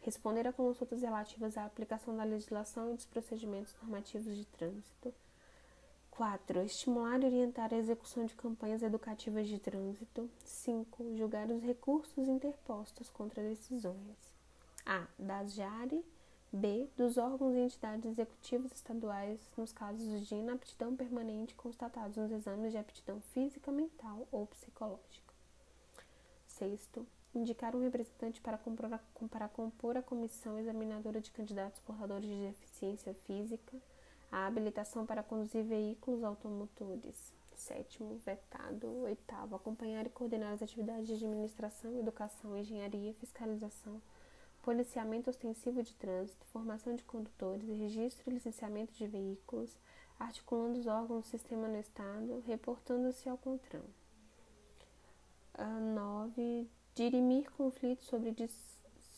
Responder 0.00 0.46
a 0.46 0.52
consultas 0.54 1.02
relativas 1.02 1.58
à 1.58 1.66
aplicação 1.66 2.16
da 2.16 2.24
legislação 2.24 2.90
e 2.90 2.94
dos 2.94 3.04
procedimentos 3.04 3.76
normativos 3.82 4.34
de 4.34 4.46
trânsito. 4.46 5.12
4. 6.12 6.60
Estimular 6.62 7.22
e 7.22 7.26
orientar 7.26 7.72
a 7.72 7.76
execução 7.78 8.26
de 8.26 8.34
campanhas 8.34 8.82
educativas 8.82 9.48
de 9.48 9.58
trânsito. 9.58 10.30
5. 10.44 11.16
Julgar 11.16 11.50
os 11.50 11.62
recursos 11.62 12.28
interpostos 12.28 13.08
contra 13.08 13.42
decisões. 13.42 14.16
A. 14.84 15.06
Das 15.18 15.54
JARE 15.54 16.04
B. 16.52 16.86
Dos 16.98 17.16
órgãos 17.16 17.54
e 17.54 17.60
entidades 17.60 18.10
executivas 18.10 18.72
estaduais 18.72 19.40
nos 19.56 19.72
casos 19.72 20.28
de 20.28 20.34
inaptidão 20.34 20.94
permanente 20.94 21.54
constatados 21.54 22.18
nos 22.18 22.30
exames 22.30 22.72
de 22.72 22.78
aptidão 22.78 23.22
física, 23.32 23.72
mental 23.72 24.28
ou 24.30 24.46
psicológica. 24.46 25.32
Sexto, 26.46 27.06
indicar 27.34 27.74
um 27.74 27.80
representante 27.80 28.38
para, 28.42 28.58
compor 28.58 28.92
a, 28.92 29.00
para 29.30 29.48
compor 29.48 29.96
a 29.96 30.02
comissão 30.02 30.58
examinadora 30.58 31.22
de 31.22 31.30
candidatos 31.30 31.80
portadores 31.80 32.28
de 32.28 32.48
deficiência 32.48 33.14
física, 33.14 33.72
a 34.32 34.46
habilitação 34.46 35.04
para 35.04 35.22
conduzir 35.22 35.62
veículos 35.62 36.24
automotores. 36.24 37.32
Sétimo, 37.54 38.16
vetado. 38.24 38.88
Oitavo, 39.02 39.54
acompanhar 39.54 40.06
e 40.06 40.10
coordenar 40.10 40.54
as 40.54 40.62
atividades 40.62 41.06
de 41.06 41.14
administração, 41.14 41.98
educação, 41.98 42.56
engenharia, 42.56 43.12
fiscalização, 43.14 44.00
policiamento 44.62 45.28
ostensivo 45.28 45.82
de 45.82 45.92
trânsito, 45.94 46.46
formação 46.46 46.96
de 46.96 47.04
condutores, 47.04 47.68
registro 47.68 48.30
e 48.30 48.34
licenciamento 48.34 48.94
de 48.94 49.06
veículos, 49.06 49.76
articulando 50.18 50.80
os 50.80 50.86
órgãos 50.86 51.26
do 51.26 51.30
sistema 51.30 51.68
no 51.68 51.78
Estado, 51.78 52.42
reportando-se 52.46 53.28
ao 53.28 53.36
CONTRAN. 53.36 53.82
9. 55.94 56.68
Dirimir 56.94 57.50
conflitos 57.52 58.06
sobre, 58.06 58.34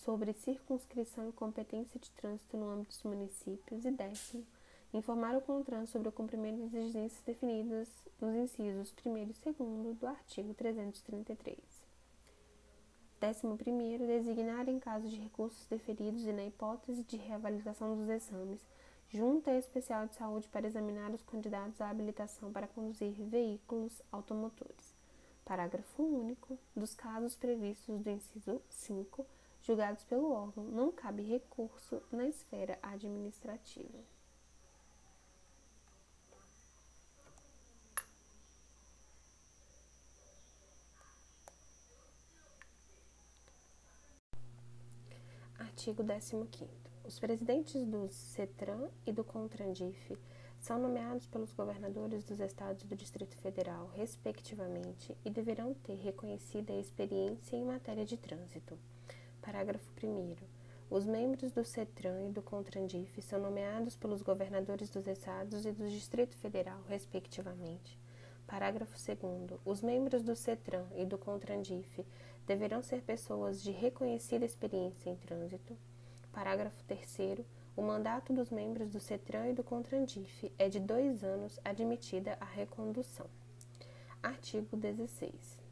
sobre 0.04 0.32
circunscrição 0.32 1.28
e 1.28 1.32
competência 1.32 2.00
de 2.00 2.10
trânsito 2.10 2.56
no 2.56 2.68
âmbito 2.68 2.90
dos 2.90 3.02
municípios. 3.04 3.84
E 3.84 3.90
décimo, 3.90 4.44
informar 4.94 5.36
o 5.36 5.40
CONTRAN 5.40 5.86
sobre 5.86 6.08
o 6.08 6.12
cumprimento 6.12 6.60
das 6.60 6.72
exigências 6.72 7.20
definidas 7.26 7.88
nos 8.20 8.32
incisos 8.36 8.94
1 9.04 9.18
e 9.18 9.26
2 9.26 9.98
do 9.98 10.06
artigo 10.06 10.54
333. 10.54 11.58
Décimo 13.20 13.56
primeiro, 13.56 14.06
designar 14.06 14.68
em 14.68 14.78
caso 14.78 15.08
de 15.08 15.16
recursos 15.16 15.66
deferidos 15.66 16.24
e 16.24 16.32
na 16.32 16.44
hipótese 16.44 17.02
de 17.02 17.16
reavaliação 17.16 17.96
dos 17.96 18.08
exames, 18.08 18.60
junta 19.08 19.50
especial 19.56 20.06
de 20.06 20.14
saúde 20.14 20.48
para 20.48 20.66
examinar 20.66 21.10
os 21.10 21.22
candidatos 21.22 21.80
à 21.80 21.90
habilitação 21.90 22.52
para 22.52 22.68
conduzir 22.68 23.14
veículos 23.14 24.00
automotores. 24.12 24.94
Parágrafo 25.44 26.02
único. 26.02 26.56
Dos 26.74 26.94
casos 26.94 27.34
previstos 27.34 28.00
do 28.00 28.10
inciso 28.10 28.62
5, 28.68 29.26
julgados 29.60 30.04
pelo 30.04 30.30
órgão, 30.30 30.64
não 30.64 30.92
cabe 30.92 31.22
recurso 31.22 32.00
na 32.12 32.28
esfera 32.28 32.78
administrativa. 32.80 34.13
Artigo 45.86 46.02
15. 46.02 46.66
Os 47.04 47.18
presidentes 47.18 47.84
do 47.84 48.08
CETRAN 48.08 48.88
e 49.06 49.12
do 49.12 49.22
CONTRANDIF 49.22 50.16
são 50.58 50.78
nomeados 50.78 51.26
pelos 51.26 51.52
governadores 51.52 52.24
dos 52.24 52.40
estados 52.40 52.84
do 52.84 52.96
Distrito 52.96 53.36
Federal, 53.36 53.90
respectivamente, 53.94 55.14
e 55.22 55.28
deverão 55.28 55.74
ter 55.74 55.96
reconhecida 55.96 56.72
a 56.72 56.80
experiência 56.80 57.54
em 57.54 57.66
matéria 57.66 58.06
de 58.06 58.16
trânsito. 58.16 58.78
Parágrafo 59.42 59.84
1. 60.02 60.36
Os 60.88 61.04
membros 61.04 61.52
do 61.52 61.62
CETRAN 61.62 62.28
e 62.28 62.30
do 62.30 62.40
CONTRANDIF 62.40 63.20
são 63.20 63.38
nomeados 63.38 63.94
pelos 63.94 64.22
governadores 64.22 64.88
dos 64.88 65.06
estados 65.06 65.66
e 65.66 65.72
do 65.72 65.86
Distrito 65.90 66.34
Federal, 66.36 66.80
respectivamente. 66.88 67.98
Parágrafo 68.46 68.96
2. 68.96 69.60
Os 69.64 69.82
membros 69.82 70.22
do 70.22 70.36
CETRAN 70.36 70.86
e 70.96 71.04
do 71.04 71.18
CONTRANDIF 71.18 72.04
deverão 72.46 72.82
ser 72.82 73.02
pessoas 73.02 73.62
de 73.62 73.70
reconhecida 73.70 74.44
experiência 74.44 75.10
em 75.10 75.16
trânsito. 75.16 75.76
Parágrafo 76.32 76.82
3. 76.84 77.40
O 77.76 77.82
mandato 77.82 78.32
dos 78.32 78.50
membros 78.50 78.90
do 78.90 79.00
CETRAN 79.00 79.48
e 79.48 79.52
do 79.52 79.64
CONTRANDIF 79.64 80.52
é 80.58 80.68
de 80.68 80.78
dois 80.78 81.24
anos, 81.24 81.58
admitida 81.64 82.36
a 82.40 82.44
recondução. 82.44 83.26
Artigo 84.22 84.76
16. 84.76 85.64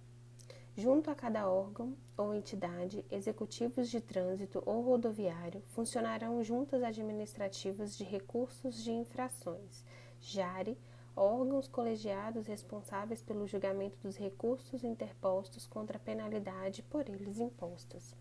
Junto 0.76 1.10
a 1.10 1.14
cada 1.14 1.48
órgão 1.50 1.94
ou 2.16 2.34
entidade, 2.34 3.04
executivos 3.10 3.90
de 3.90 4.00
trânsito 4.00 4.62
ou 4.64 4.80
rodoviário 4.80 5.62
funcionarão 5.74 6.42
juntas 6.42 6.82
administrativas 6.82 7.96
de 7.96 8.04
recursos 8.04 8.82
de 8.82 8.90
infrações, 8.90 9.84
JARE, 10.20 10.78
órgãos 11.16 11.68
colegiados 11.68 12.46
responsáveis 12.46 13.22
pelo 13.22 13.46
julgamento 13.46 13.98
dos 14.02 14.16
recursos 14.16 14.82
interpostos 14.82 15.66
contra 15.66 15.96
a 15.96 16.00
penalidade 16.00 16.82
por 16.82 17.08
eles 17.08 17.38
impostas. 17.38 18.14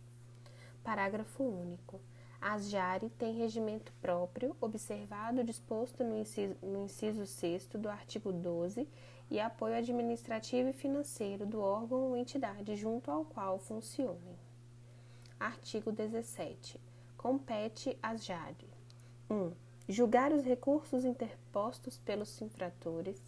Parágrafo 0.84 1.44
único. 1.44 2.00
As 2.42 2.70
JARE 2.70 3.10
têm 3.12 3.38
regimento 3.38 3.94
próprio, 4.02 4.56
observado 4.60 5.42
o 5.42 5.44
disposto 5.44 6.04
no 6.04 6.18
inciso, 6.18 6.56
no 6.64 6.86
inciso 6.86 7.26
6 7.26 7.68
do 7.76 7.88
artigo 7.88 8.34
12 8.34 8.88
e 9.30 9.40
apoio 9.40 9.76
administrativo 9.76 10.70
e 10.70 10.74
financeiro 10.74 11.46
do 11.46 11.62
órgão 11.62 12.00
ou 12.00 12.18
entidade 12.18 12.76
junto 12.76 13.12
ao 13.12 13.24
qual 13.24 13.60
funcionem. 13.60 14.36
Artigo 15.40 15.92
17. 15.92 16.82
Compete 17.16 17.96
às 18.02 18.26
JARE 18.26 18.68
1. 19.30 19.52
Julgar 19.88 20.32
os 20.32 20.44
recursos 20.44 21.06
interpostos 21.06 21.98
pelos 21.98 22.42
infratores. 22.42 23.22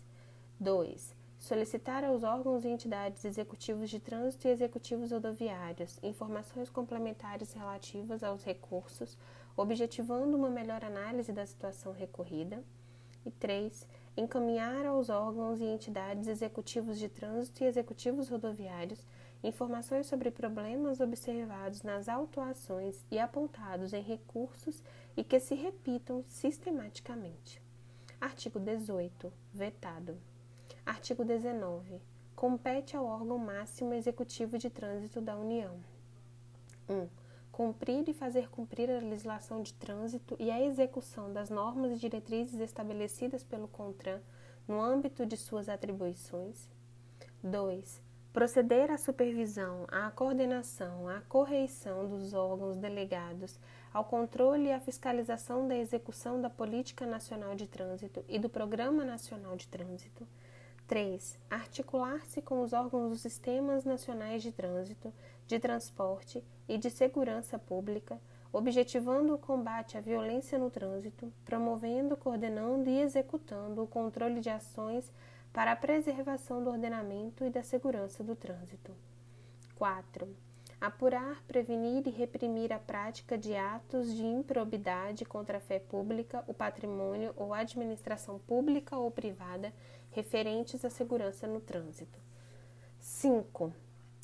2 0.60 1.24
solicitar 1.44 2.06
aos 2.06 2.24
órgãos 2.24 2.64
e 2.64 2.70
entidades 2.70 3.26
executivos 3.26 3.90
de 3.90 4.00
trânsito 4.00 4.48
e 4.48 4.52
executivos 4.52 5.12
rodoviários 5.12 6.00
informações 6.02 6.70
complementares 6.70 7.52
relativas 7.52 8.24
aos 8.24 8.46
recursos, 8.46 9.18
objetivando 9.58 10.38
uma 10.38 10.50
melhor 10.50 10.86
análise 10.86 11.34
da 11.34 11.46
situação 11.46 11.92
recorrida. 11.92 12.64
E 13.26 13.32
3. 13.32 13.86
Encaminhar 14.16 14.86
aos 14.86 15.10
órgãos 15.10 15.60
e 15.60 15.66
entidades 15.66 16.30
executivos 16.30 16.98
de 16.98 17.10
trânsito 17.10 17.62
e 17.62 17.68
executivos 17.68 18.30
rodoviários 18.30 19.06
informações 19.44 20.08
sobre 20.08 20.32
problemas 20.32 21.02
observados 21.02 21.84
nas 21.84 22.08
autuações 22.08 23.04
e 23.12 23.20
apontados 23.20 23.92
em 23.92 24.02
recursos 24.02 24.82
e 25.16 25.24
que 25.24 25.40
se 25.40 25.56
repitam 25.56 26.24
sistematicamente. 26.24 27.62
Artigo 28.20 28.60
18. 28.60 29.32
Vetado. 29.54 30.18
Artigo 30.86 31.24
19. 31.24 32.02
Compete 32.36 32.96
ao 32.96 33.06
órgão 33.06 33.38
máximo 33.38 33.94
executivo 33.94 34.58
de 34.58 34.70
trânsito 34.70 35.22
da 35.22 35.38
União. 35.38 35.80
1. 36.90 36.94
Um, 36.94 37.10
cumprir 37.52 38.08
e 38.10 38.14
fazer 38.14 38.50
cumprir 38.50 38.90
a 38.90 39.00
legislação 39.00 39.62
de 39.62 39.74
trânsito 39.74 40.36
e 40.40 40.50
a 40.50 40.60
execução 40.60 41.32
das 41.32 41.50
normas 41.50 41.92
e 41.92 42.00
diretrizes 42.00 42.60
estabelecidas 42.60 43.44
pelo 43.44 43.68
CONTRAN 43.68 44.22
no 44.68 44.82
âmbito 44.82 45.26
de 45.26 45.38
suas 45.38 45.70
atribuições. 45.70 46.70
2. 47.44 48.02
Proceder 48.34 48.90
à 48.90 48.98
supervisão, 48.98 49.86
à 49.90 50.10
coordenação, 50.10 51.08
à 51.08 51.22
correição 51.22 52.10
dos 52.10 52.34
órgãos 52.34 52.76
delegados, 52.76 53.60
ao 53.94 54.04
controle 54.04 54.70
e 54.70 54.74
à 54.74 54.80
fiscalização 54.80 55.68
da 55.68 55.78
execução 55.78 56.42
da 56.42 56.50
Política 56.50 57.06
Nacional 57.06 57.54
de 57.54 57.68
Trânsito 57.68 58.26
e 58.28 58.40
do 58.40 58.50
Programa 58.50 59.06
Nacional 59.06 59.56
de 59.56 59.68
Trânsito. 59.68 60.28
3. 60.88 61.38
Articular-se 61.48 62.42
com 62.42 62.64
os 62.64 62.74
órgãos 62.74 63.12
dos 63.12 63.22
sistemas 63.22 63.86
nacionais 63.86 64.42
de 64.42 64.52
trânsito, 64.52 65.14
de 65.46 65.60
transporte 65.60 66.44
e 66.68 66.76
de 66.76 66.90
segurança 66.90 67.60
pública, 67.60 68.20
objetivando 68.52 69.36
o 69.36 69.38
combate 69.38 69.96
à 69.96 70.02
violência 70.02 70.58
no 70.58 70.72
trânsito, 70.72 71.32
promovendo, 71.46 72.18
coordenando 72.18 72.90
e 72.90 73.00
executando 73.00 73.84
o 73.84 73.88
controle 73.88 74.40
de 74.40 74.50
ações 74.50 75.14
para 75.54 75.72
a 75.72 75.76
preservação 75.76 76.64
do 76.64 76.72
ordenamento 76.72 77.46
e 77.46 77.50
da 77.52 77.62
segurança 77.62 78.24
do 78.24 78.36
trânsito. 78.36 78.92
4. 79.76 80.28
Apurar, 80.82 81.42
prevenir 81.44 82.08
e 82.08 82.10
reprimir 82.10 82.74
a 82.74 82.80
prática 82.80 83.38
de 83.38 83.56
atos 83.56 84.14
de 84.14 84.26
improbidade 84.26 85.24
contra 85.24 85.60
a 85.60 85.62
fé 85.62 85.80
pública, 85.80 86.44
o 86.48 86.54
patrimônio 86.54 87.34
ou 87.38 87.54
a 87.54 87.60
administração 87.60 88.40
pública 88.40 88.98
ou 88.98 89.10
privada 89.12 89.72
referentes 90.12 90.84
à 90.84 90.90
segurança 90.90 91.48
no 91.48 91.62
trânsito. 91.62 92.20
5. 93.00 93.72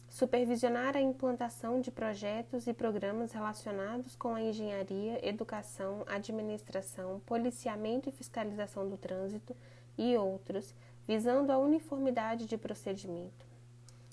Supervisionar 0.10 0.98
a 0.98 1.02
implantação 1.02 1.80
de 1.80 1.92
projetos 1.92 2.66
e 2.66 2.74
programas 2.74 3.32
relacionados 3.32 4.16
com 4.16 4.34
a 4.34 4.42
engenharia, 4.42 5.26
educação, 5.26 6.04
administração, 6.08 7.22
policiamento 7.26 8.10
e 8.10 8.12
fiscalização 8.12 8.90
do 8.90 8.98
trânsito 8.98 9.56
e 9.98 10.18
outros, 10.18 10.74
visando 11.10 11.52
a 11.52 11.58
uniformidade 11.58 12.46
de 12.46 12.56
procedimento. 12.56 13.44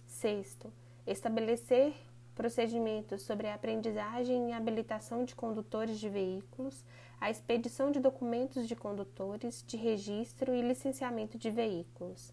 Sexto, 0.06 0.72
estabelecer 1.06 1.92
procedimentos 2.34 3.20
sobre 3.20 3.48
a 3.48 3.54
aprendizagem 3.54 4.48
e 4.48 4.52
habilitação 4.54 5.22
de 5.22 5.34
condutores 5.34 6.00
de 6.00 6.08
veículos, 6.08 6.82
a 7.20 7.30
expedição 7.30 7.90
de 7.90 8.00
documentos 8.00 8.66
de 8.66 8.74
condutores, 8.74 9.62
de 9.66 9.76
registro 9.76 10.54
e 10.54 10.62
licenciamento 10.62 11.36
de 11.36 11.50
veículos. 11.50 12.32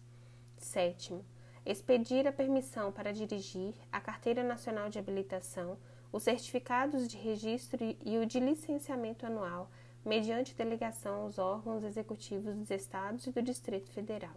Sétimo, 0.56 1.22
expedir 1.66 2.26
a 2.26 2.32
permissão 2.32 2.90
para 2.90 3.12
dirigir, 3.12 3.74
a 3.92 4.00
Carteira 4.00 4.42
Nacional 4.42 4.88
de 4.88 4.98
Habilitação, 4.98 5.76
os 6.10 6.22
certificados 6.22 7.06
de 7.06 7.18
registro 7.18 7.84
e 8.02 8.16
o 8.16 8.24
de 8.24 8.40
licenciamento 8.40 9.26
anual, 9.26 9.70
mediante 10.02 10.54
delegação 10.54 11.16
aos 11.16 11.38
órgãos 11.38 11.84
executivos 11.84 12.54
dos 12.54 12.70
Estados 12.70 13.26
e 13.26 13.30
do 13.30 13.42
Distrito 13.42 13.90
Federal. 13.90 14.32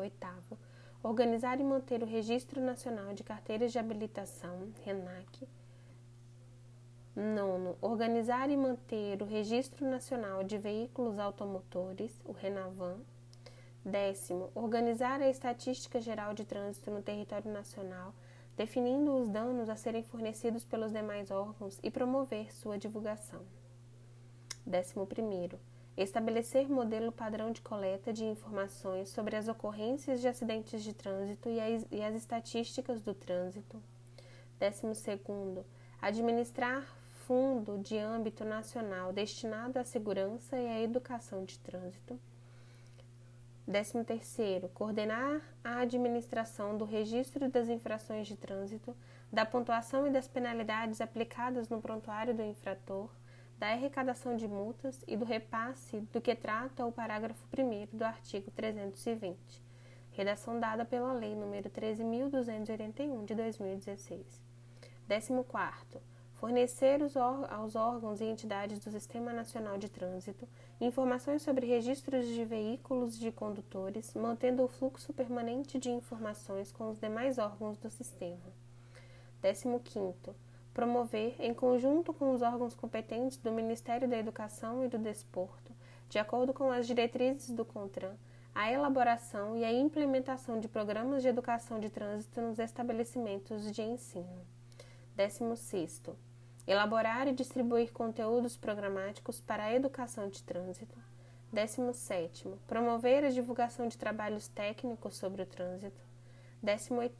Oitavo, 0.00 0.58
organizar 1.02 1.60
e 1.60 1.64
manter 1.64 2.02
o 2.02 2.06
Registro 2.06 2.60
Nacional 2.60 3.12
de 3.12 3.22
Carteiras 3.22 3.70
de 3.70 3.78
Habilitação, 3.78 4.72
RENAC. 4.84 5.46
Nono, 7.14 7.76
organizar 7.82 8.48
e 8.48 8.56
manter 8.56 9.20
o 9.20 9.26
Registro 9.26 9.86
Nacional 9.86 10.42
de 10.42 10.56
Veículos 10.56 11.18
Automotores, 11.18 12.18
o 12.24 12.32
RENAVAN. 12.32 12.98
Décimo, 13.84 14.50
organizar 14.54 15.20
a 15.20 15.28
Estatística 15.28 16.00
Geral 16.00 16.34
de 16.34 16.44
Trânsito 16.44 16.90
no 16.90 17.02
território 17.02 17.50
nacional, 17.50 18.14
definindo 18.56 19.14
os 19.16 19.28
danos 19.28 19.68
a 19.68 19.76
serem 19.76 20.02
fornecidos 20.02 20.64
pelos 20.64 20.92
demais 20.92 21.30
órgãos 21.30 21.78
e 21.82 21.90
promover 21.90 22.54
sua 22.54 22.78
divulgação. 22.78 23.42
Décimo 24.64 25.06
primeiro, 25.06 25.58
estabelecer 25.96 26.68
modelo 26.68 27.12
padrão 27.12 27.52
de 27.52 27.60
coleta 27.60 28.12
de 28.12 28.24
informações 28.24 29.10
sobre 29.10 29.36
as 29.36 29.48
ocorrências 29.48 30.20
de 30.20 30.28
acidentes 30.28 30.82
de 30.82 30.94
trânsito 30.94 31.48
e 31.48 31.60
as, 31.60 31.86
as 31.92 32.14
estatísticas 32.14 33.00
do 33.00 33.14
trânsito. 33.14 33.82
Décimo 34.58 34.94
segundo, 34.94 35.64
administrar 36.00 36.84
fundo 37.26 37.78
de 37.78 37.96
âmbito 37.96 38.44
nacional 38.44 39.12
destinado 39.12 39.78
à 39.78 39.84
segurança 39.84 40.56
e 40.56 40.66
à 40.66 40.80
educação 40.80 41.44
de 41.44 41.58
trânsito. 41.58 42.18
Décimo 43.66 44.04
terceiro, 44.04 44.68
coordenar 44.70 45.40
a 45.62 45.78
administração 45.78 46.76
do 46.76 46.84
registro 46.84 47.48
das 47.48 47.68
infrações 47.68 48.26
de 48.26 48.36
trânsito, 48.36 48.96
da 49.32 49.46
pontuação 49.46 50.08
e 50.08 50.10
das 50.10 50.26
penalidades 50.26 51.00
aplicadas 51.00 51.68
no 51.68 51.80
prontuário 51.80 52.34
do 52.34 52.42
infrator, 52.42 53.08
da 53.60 53.72
arrecadação 53.72 54.36
de 54.36 54.48
multas 54.48 55.04
e 55.06 55.18
do 55.18 55.26
repasse 55.26 56.00
do 56.12 56.18
que 56.18 56.34
trata 56.34 56.86
o 56.86 56.90
parágrafo 56.90 57.44
1 57.54 57.94
do 57.94 58.02
artigo 58.02 58.50
320, 58.50 59.38
redação 60.12 60.58
dada 60.58 60.82
pela 60.82 61.12
Lei 61.12 61.34
nº 61.34 61.70
13.281 61.70 63.26
de 63.26 63.34
2016. 63.34 64.42
14. 65.06 66.00
Fornecer 66.36 67.00
aos 67.50 67.76
órgãos 67.76 68.22
e 68.22 68.24
entidades 68.24 68.82
do 68.82 68.90
Sistema 68.90 69.30
Nacional 69.30 69.76
de 69.76 69.90
Trânsito 69.90 70.48
informações 70.80 71.42
sobre 71.42 71.66
registros 71.66 72.26
de 72.28 72.42
veículos 72.46 73.18
de 73.18 73.30
condutores, 73.30 74.14
mantendo 74.14 74.64
o 74.64 74.68
fluxo 74.68 75.12
permanente 75.12 75.78
de 75.78 75.90
informações 75.90 76.72
com 76.72 76.88
os 76.88 76.98
demais 76.98 77.36
órgãos 77.36 77.76
do 77.76 77.90
sistema. 77.90 78.54
15 79.42 79.68
promover, 80.72 81.34
em 81.38 81.52
conjunto 81.52 82.12
com 82.12 82.32
os 82.32 82.42
órgãos 82.42 82.74
competentes 82.74 83.36
do 83.36 83.52
Ministério 83.52 84.08
da 84.08 84.16
Educação 84.16 84.84
e 84.84 84.88
do 84.88 84.98
Desporto, 84.98 85.72
de 86.08 86.18
acordo 86.18 86.52
com 86.52 86.70
as 86.70 86.86
diretrizes 86.86 87.50
do 87.50 87.64
CONTRAN, 87.64 88.14
a 88.54 88.70
elaboração 88.70 89.56
e 89.56 89.64
a 89.64 89.72
implementação 89.72 90.58
de 90.58 90.68
programas 90.68 91.22
de 91.22 91.28
educação 91.28 91.78
de 91.78 91.88
trânsito 91.88 92.40
nos 92.40 92.58
estabelecimentos 92.58 93.70
de 93.70 93.82
ensino. 93.82 94.44
16. 95.16 96.02
Elaborar 96.66 97.28
e 97.28 97.32
distribuir 97.32 97.92
conteúdos 97.92 98.56
programáticos 98.56 99.40
para 99.40 99.64
a 99.64 99.74
educação 99.74 100.28
de 100.28 100.42
trânsito. 100.42 100.96
17. 101.52 102.48
Promover 102.66 103.24
a 103.24 103.30
divulgação 103.30 103.88
de 103.88 103.98
trabalhos 103.98 104.48
técnicos 104.48 105.16
sobre 105.16 105.42
o 105.42 105.46
trânsito. 105.46 106.09
18. 106.62 107.14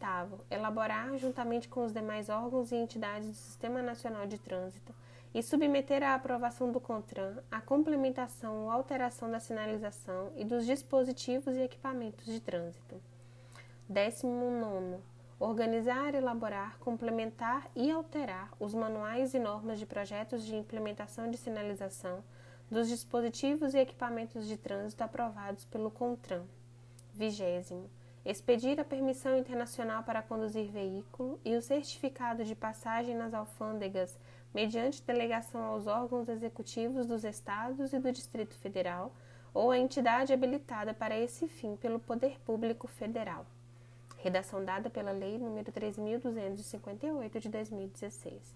Elaborar, 0.50 1.16
juntamente 1.16 1.68
com 1.68 1.84
os 1.84 1.92
demais 1.92 2.28
órgãos 2.28 2.72
e 2.72 2.76
entidades 2.76 3.28
do 3.28 3.34
Sistema 3.34 3.80
Nacional 3.80 4.26
de 4.26 4.38
Trânsito, 4.38 4.94
e 5.32 5.42
submeter 5.42 6.02
à 6.02 6.14
aprovação 6.14 6.70
do 6.70 6.80
CONTRAN 6.80 7.38
a 7.50 7.60
complementação 7.60 8.64
ou 8.64 8.70
alteração 8.70 9.30
da 9.30 9.40
sinalização 9.40 10.32
e 10.36 10.44
dos 10.44 10.66
dispositivos 10.66 11.54
e 11.54 11.62
equipamentos 11.62 12.26
de 12.26 12.40
trânsito. 12.40 13.00
19. 13.88 14.98
Organizar, 15.38 16.14
elaborar, 16.14 16.78
complementar 16.78 17.70
e 17.74 17.90
alterar 17.90 18.50
os 18.58 18.74
manuais 18.74 19.32
e 19.32 19.38
normas 19.38 19.78
de 19.78 19.86
projetos 19.86 20.44
de 20.44 20.54
implementação 20.54 21.30
de 21.30 21.38
sinalização 21.38 22.22
dos 22.70 22.88
dispositivos 22.88 23.72
e 23.72 23.78
equipamentos 23.78 24.46
de 24.46 24.56
trânsito 24.56 25.02
aprovados 25.02 25.64
pelo 25.64 25.90
CONTRAN. 25.90 26.42
Vigésimo 27.14 27.88
expedir 28.24 28.78
a 28.78 28.84
permissão 28.84 29.36
internacional 29.36 30.02
para 30.02 30.22
conduzir 30.22 30.70
veículo 30.70 31.40
e 31.44 31.56
o 31.56 31.62
certificado 31.62 32.44
de 32.44 32.54
passagem 32.54 33.16
nas 33.16 33.32
alfândegas 33.32 34.18
mediante 34.52 35.02
delegação 35.02 35.62
aos 35.62 35.86
órgãos 35.86 36.28
executivos 36.28 37.06
dos 37.06 37.24
Estados 37.24 37.92
e 37.92 37.98
do 37.98 38.12
Distrito 38.12 38.54
Federal 38.56 39.12
ou 39.54 39.70
a 39.70 39.78
entidade 39.78 40.32
habilitada 40.32 40.92
para 40.92 41.18
esse 41.18 41.48
fim 41.48 41.76
pelo 41.76 41.98
Poder 41.98 42.38
Público 42.40 42.86
Federal. 42.86 43.46
Redação 44.18 44.64
dada 44.64 44.90
pela 44.90 45.12
Lei 45.12 45.38
nº 45.38 45.64
3.258 45.72 47.40
de 47.40 47.48
2016. 47.48 48.54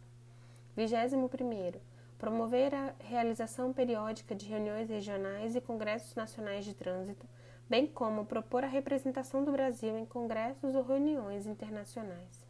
21. 0.77 1.81
Promover 2.19 2.75
a 2.75 2.95
realização 3.01 3.73
periódica 3.73 4.35
de 4.35 4.47
reuniões 4.47 4.89
regionais 4.89 5.57
e 5.57 5.61
congressos 5.61 6.15
nacionais 6.15 6.65
de 6.65 6.75
trânsito 6.75 7.27
bem 7.69 7.87
como 7.87 8.27
propor 8.27 8.65
a 8.65 8.69
representação 8.69 9.45
do 9.45 9.53
Brasil 9.53 9.97
em 9.97 10.05
congressos 10.05 10.75
ou 10.75 10.83
reuniões 10.83 11.47
internacionais. 11.47 12.45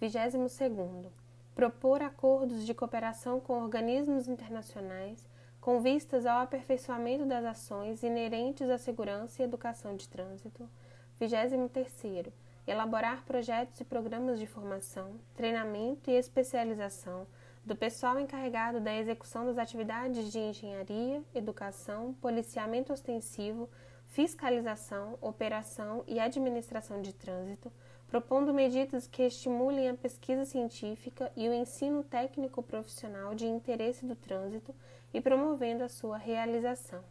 22. 0.00 1.06
Propor 1.54 2.02
acordos 2.02 2.66
de 2.66 2.74
cooperação 2.74 3.40
com 3.40 3.62
organismos 3.62 4.28
internacionais 4.28 5.26
com 5.66 5.80
vistas 5.80 6.24
ao 6.26 6.42
aperfeiçoamento 6.42 7.26
das 7.26 7.44
ações 7.44 8.04
inerentes 8.04 8.70
à 8.70 8.78
segurança 8.78 9.42
e 9.42 9.44
educação 9.44 9.96
de 9.96 10.08
trânsito. 10.08 10.70
23. 11.18 12.32
Elaborar 12.64 13.24
projetos 13.24 13.80
e 13.80 13.84
programas 13.84 14.38
de 14.38 14.46
formação, 14.46 15.18
treinamento 15.34 16.08
e 16.08 16.14
especialização 16.14 17.26
do 17.66 17.74
pessoal 17.74 18.20
encarregado 18.20 18.78
da 18.78 18.94
execução 18.96 19.44
das 19.44 19.58
atividades 19.58 20.30
de 20.30 20.38
engenharia, 20.38 21.20
educação, 21.34 22.14
policiamento 22.20 22.92
ostensivo, 22.92 23.68
fiscalização, 24.06 25.18
operação 25.20 26.04
e 26.06 26.20
administração 26.20 27.02
de 27.02 27.12
trânsito, 27.12 27.72
propondo 28.06 28.54
medidas 28.54 29.08
que 29.08 29.24
estimulem 29.24 29.88
a 29.88 29.94
pesquisa 29.94 30.44
científica 30.44 31.32
e 31.36 31.48
o 31.48 31.52
ensino 31.52 32.04
técnico 32.04 32.62
profissional 32.62 33.34
de 33.34 33.46
interesse 33.46 34.06
do 34.06 34.14
trânsito 34.14 34.72
e 35.12 35.20
promovendo 35.20 35.82
a 35.82 35.88
sua 35.88 36.16
realização. 36.16 37.02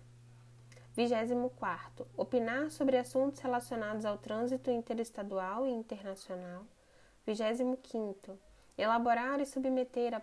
24. 0.96 2.08
Opinar 2.16 2.72
sobre 2.72 2.98
assuntos 2.98 3.42
relacionados 3.42 4.06
ao 4.06 4.18
trânsito 4.18 4.72
interestadual 4.72 5.68
e 5.68 5.72
internacional. 5.72 6.64
25 7.28 8.55
elaborar 8.78 9.40
e 9.40 9.46
submeter 9.46 10.14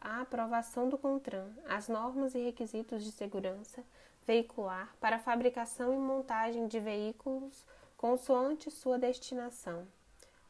à 0.00 0.20
aprovação 0.20 0.88
do 0.88 0.96
CONTRAN 0.96 1.50
as 1.68 1.88
normas 1.88 2.34
e 2.34 2.38
requisitos 2.38 3.04
de 3.04 3.12
segurança 3.12 3.84
veicular 4.28 4.94
para 5.00 5.18
fabricação 5.18 5.94
e 5.94 5.96
montagem 5.96 6.68
de 6.68 6.78
veículos 6.78 7.64
consoante 7.96 8.70
sua 8.70 8.98
destinação. 8.98 9.88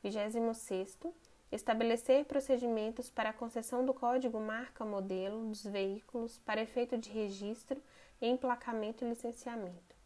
26. 0.02 0.98
Estabelecer 1.50 2.24
procedimentos 2.24 3.08
para 3.08 3.30
a 3.30 3.32
concessão 3.32 3.86
do 3.86 3.94
código 3.94 4.38
marca-modelo 4.40 5.48
dos 5.48 5.64
veículos 5.64 6.38
para 6.44 6.60
efeito 6.60 6.98
de 6.98 7.08
registro, 7.08 7.80
emplacamento 8.20 9.04
e 9.04 9.08
licenciamento. 9.08 9.96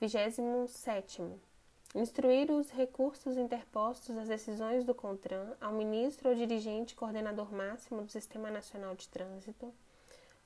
27 0.00 1.22
Instruir 1.96 2.50
os 2.50 2.70
recursos 2.72 3.38
interpostos 3.38 4.18
às 4.18 4.28
decisões 4.28 4.84
do 4.84 4.94
CONTRAN 4.94 5.56
ao 5.58 5.72
ministro 5.72 6.28
ou 6.28 6.34
dirigente 6.34 6.94
coordenador 6.94 7.50
máximo 7.50 8.02
do 8.02 8.12
Sistema 8.12 8.50
Nacional 8.50 8.94
de 8.94 9.08
Trânsito. 9.08 9.72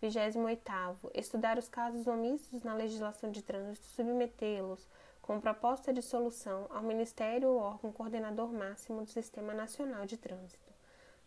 28. 0.00 1.10
Estudar 1.12 1.58
os 1.58 1.68
casos 1.68 2.06
omissos 2.06 2.62
na 2.62 2.72
legislação 2.72 3.32
de 3.32 3.42
trânsito 3.42 3.84
submetê-los, 3.88 4.86
com 5.20 5.40
proposta 5.40 5.92
de 5.92 6.00
solução, 6.00 6.66
ao 6.70 6.84
Ministério 6.84 7.48
ou 7.48 7.58
órgão 7.58 7.90
coordenador 7.90 8.52
máximo 8.52 9.02
do 9.02 9.10
Sistema 9.10 9.52
Nacional 9.52 10.06
de 10.06 10.16
Trânsito. 10.16 10.72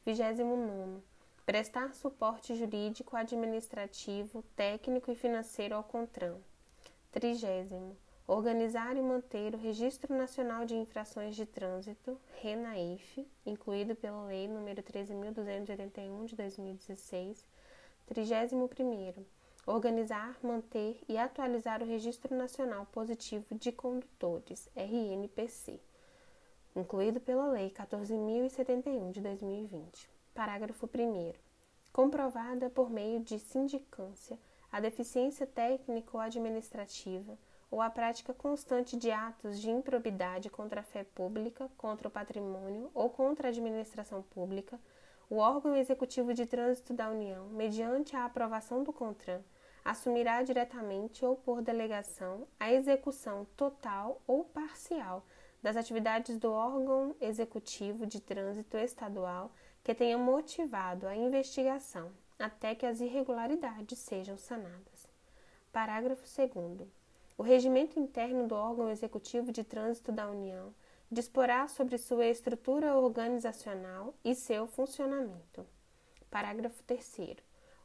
29. 0.05 1.01
Prestar 1.45 1.93
suporte 1.93 2.55
jurídico, 2.55 3.17
administrativo, 3.17 4.41
técnico 4.55 5.11
e 5.11 5.15
financeiro 5.15 5.75
ao 5.75 5.83
CONTRAN. 5.83 6.37
30 7.11 8.02
organizar 8.27 8.95
e 8.95 9.01
manter 9.01 9.53
o 9.53 9.57
Registro 9.57 10.15
Nacional 10.15 10.65
de 10.65 10.75
Infrações 10.75 11.35
de 11.35 11.45
Trânsito, 11.45 12.17
RENAIF, 12.41 13.27
incluído 13.45 13.95
pela 13.95 14.25
Lei 14.25 14.47
nº 14.47 14.81
13.281 14.81 16.25
de 16.25 16.35
2016, 16.35 17.45
31 18.07 18.67
organizar, 19.65 20.37
manter 20.43 20.99
e 21.07 21.17
atualizar 21.17 21.81
o 21.81 21.85
Registro 21.85 22.35
Nacional 22.35 22.85
Positivo 22.91 23.55
de 23.55 23.71
Condutores, 23.71 24.69
RNPC, 24.75 25.79
incluído 26.75 27.19
pela 27.19 27.47
Lei 27.47 27.69
14.071 27.69 29.11
de 29.11 29.21
2020. 29.21 30.09
Parágrafo 30.33 30.85
1 30.87 31.33
comprovada 31.93 32.71
por 32.71 32.89
meio 32.89 33.19
de 33.19 33.37
sindicância 33.37 34.39
a 34.71 34.79
deficiência 34.79 35.45
técnico-administrativa 35.45 37.37
ou 37.37 37.52
a 37.81 37.89
prática 37.89 38.33
constante 38.33 38.95
de 38.97 39.11
atos 39.11 39.59
de 39.59 39.69
improbidade 39.69 40.49
contra 40.49 40.81
a 40.81 40.83
fé 40.83 41.03
pública, 41.03 41.69
contra 41.77 42.07
o 42.07 42.11
patrimônio 42.11 42.91
ou 42.93 43.09
contra 43.09 43.47
a 43.47 43.51
administração 43.51 44.21
pública, 44.21 44.79
o 45.29 45.37
órgão 45.37 45.75
executivo 45.75 46.33
de 46.33 46.45
trânsito 46.45 46.93
da 46.93 47.09
União, 47.09 47.47
mediante 47.47 48.15
a 48.15 48.25
aprovação 48.25 48.83
do 48.83 48.93
CONTRAN, 48.93 49.41
assumirá 49.83 50.43
diretamente 50.43 51.25
ou 51.25 51.35
por 51.35 51.61
delegação 51.61 52.47
a 52.59 52.71
execução 52.71 53.45
total 53.57 54.21
ou 54.27 54.43
parcial 54.45 55.25
das 55.61 55.75
atividades 55.75 56.37
do 56.37 56.51
órgão 56.51 57.15
executivo 57.19 58.05
de 58.05 58.19
trânsito 58.19 58.77
estadual 58.77 59.51
que 59.83 59.95
tenha 59.95 60.17
motivado 60.17 61.07
a 61.07 61.15
investigação 61.15 62.11
até 62.37 62.75
que 62.75 62.85
as 62.85 62.99
irregularidades 62.99 63.99
sejam 63.99 64.37
sanadas. 64.37 65.07
Parágrafo 65.71 66.23
2. 66.23 67.02
O 67.37 67.41
regimento 67.41 67.99
interno 67.99 68.47
do 68.47 68.53
órgão 68.53 68.89
executivo 68.89 69.51
de 69.51 69.63
trânsito 69.63 70.11
da 70.11 70.29
União 70.29 70.73
disporá 71.11 71.67
sobre 71.67 71.97
sua 71.97 72.27
estrutura 72.27 72.95
organizacional 72.95 74.13
e 74.23 74.35
seu 74.35 74.67
funcionamento. 74.67 75.65
Parágrafo 76.29 76.81
3. 76.83 77.37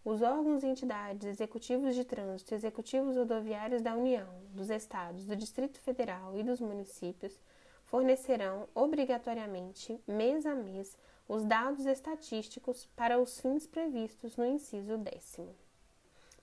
Os 0.05 0.23
órgãos 0.23 0.63
e 0.63 0.67
entidades 0.67 1.27
executivos 1.27 1.95
de 1.95 2.05
trânsito 2.05 2.53
e 2.53 2.57
executivos 2.57 3.17
rodoviários 3.17 3.83
da 3.83 3.95
União, 3.95 4.29
dos 4.51 4.71
Estados, 4.71 5.27
do 5.27 5.37
Distrito 5.37 5.79
Federal 5.81 6.39
e 6.39 6.43
dos 6.43 6.61
municípios 6.61 7.39
fornecerão 7.85 8.69
obrigatoriamente, 8.75 9.99
mês 10.07 10.45
a 10.45 10.55
mês, 10.55 10.97
os 11.27 11.43
dados 11.45 11.87
estatísticos 11.87 12.87
para 12.95 13.19
os 13.19 13.41
fins 13.41 13.67
previstos 13.67 14.37
no 14.37 14.45
inciso 14.45 14.99
décimo. 14.99 15.55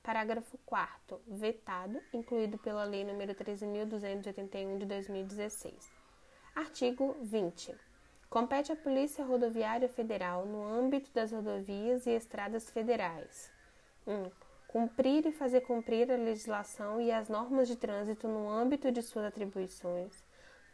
Parágrafo 0.05 0.55
4 0.67 1.19
vetado, 1.27 1.99
incluído 2.13 2.59
pela 2.59 2.83
Lei 2.83 3.03
nº 3.03 3.33
13.281 3.33 4.77
de 4.77 4.85
2016. 4.85 5.91
Artigo 6.55 7.17
20. 7.23 7.75
Compete 8.29 8.71
à 8.71 8.75
Polícia 8.75 9.25
Rodoviária 9.25 9.89
Federal, 9.89 10.45
no 10.45 10.63
âmbito 10.63 11.11
das 11.11 11.31
rodovias 11.31 12.05
e 12.05 12.11
estradas 12.11 12.69
federais: 12.69 13.51
1. 14.05 14.13
Um, 14.13 14.31
cumprir 14.67 15.25
e 15.25 15.31
fazer 15.31 15.61
cumprir 15.61 16.11
a 16.11 16.15
legislação 16.15 17.01
e 17.01 17.11
as 17.11 17.27
normas 17.27 17.67
de 17.67 17.75
trânsito 17.75 18.27
no 18.27 18.47
âmbito 18.47 18.91
de 18.91 19.01
suas 19.01 19.25
atribuições. 19.25 20.23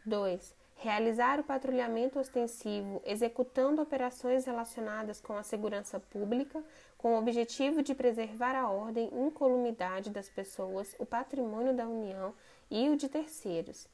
2 0.04 0.61
realizar 0.82 1.38
o 1.38 1.44
patrulhamento 1.44 2.18
ostensivo 2.18 3.00
executando 3.06 3.80
operações 3.80 4.44
relacionadas 4.44 5.20
com 5.20 5.34
a 5.34 5.44
segurança 5.44 6.00
pública, 6.00 6.60
com 6.98 7.14
o 7.14 7.18
objetivo 7.18 7.82
de 7.82 7.94
preservar 7.94 8.56
a 8.56 8.68
ordem 8.68 9.08
e 9.12 9.20
incolumidade 9.20 10.10
das 10.10 10.28
pessoas, 10.28 10.96
o 10.98 11.06
patrimônio 11.06 11.72
da 11.72 11.86
União 11.86 12.34
e 12.68 12.88
o 12.88 12.96
de 12.96 13.08
terceiros. 13.08 13.88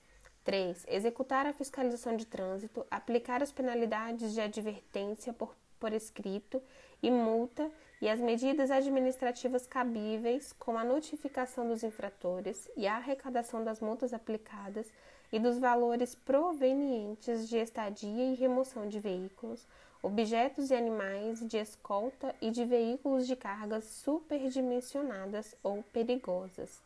3. 0.44 0.86
Executar 0.88 1.44
a 1.44 1.52
fiscalização 1.52 2.16
de 2.16 2.24
trânsito, 2.24 2.86
aplicar 2.90 3.42
as 3.42 3.52
penalidades 3.52 4.32
de 4.32 4.40
advertência 4.40 5.34
por, 5.34 5.54
por 5.78 5.92
escrito 5.92 6.62
e 7.02 7.10
multa 7.10 7.70
e 8.00 8.08
as 8.08 8.18
medidas 8.18 8.70
administrativas 8.70 9.66
cabíveis, 9.66 10.54
com 10.54 10.78
a 10.78 10.84
notificação 10.84 11.68
dos 11.68 11.82
infratores 11.82 12.66
e 12.74 12.86
a 12.86 12.96
arrecadação 12.96 13.62
das 13.62 13.78
multas 13.78 14.14
aplicadas 14.14 14.90
e 15.32 15.38
dos 15.38 15.58
valores 15.58 16.14
provenientes 16.14 17.48
de 17.48 17.58
estadia 17.58 18.32
e 18.32 18.34
remoção 18.34 18.88
de 18.88 18.98
veículos, 18.98 19.66
objetos 20.02 20.70
e 20.70 20.74
animais 20.74 21.46
de 21.46 21.58
escolta 21.58 22.34
e 22.40 22.50
de 22.50 22.64
veículos 22.64 23.26
de 23.26 23.36
cargas 23.36 23.84
superdimensionadas 23.84 25.54
ou 25.62 25.82
perigosas. 25.82 26.80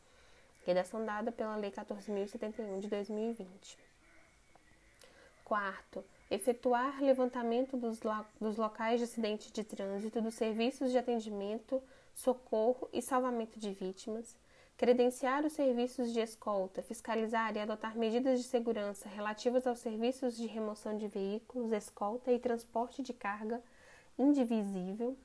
Redação 0.64 1.04
dada 1.04 1.30
pela 1.30 1.56
Lei 1.56 1.70
14.071 1.70 2.80
de 2.80 2.88
2020. 2.88 3.78
Quarto, 5.44 6.04
efetuar 6.30 7.02
levantamento 7.02 7.76
dos, 7.76 8.00
lo 8.02 8.24
dos 8.40 8.56
locais 8.56 8.98
de 8.98 9.04
acidente 9.04 9.52
de 9.52 9.64
trânsito, 9.64 10.22
dos 10.22 10.34
serviços 10.34 10.90
de 10.90 10.98
atendimento, 10.98 11.82
socorro 12.14 12.88
e 12.92 13.02
salvamento 13.02 13.58
de 13.58 13.72
vítimas, 13.72 14.36
credenciar 14.82 15.46
os 15.46 15.52
serviços 15.52 16.12
de 16.12 16.18
escolta, 16.18 16.82
fiscalizar 16.82 17.54
e 17.54 17.60
adotar 17.60 17.96
medidas 17.96 18.40
de 18.40 18.44
segurança 18.44 19.08
relativas 19.08 19.64
aos 19.64 19.78
serviços 19.78 20.36
de 20.36 20.44
remoção 20.48 20.98
de 20.98 21.06
veículos, 21.06 21.70
escolta 21.70 22.32
e 22.32 22.38
transporte 22.40 23.00
de 23.00 23.12
carga 23.12 23.62
indivisível. 24.18 25.16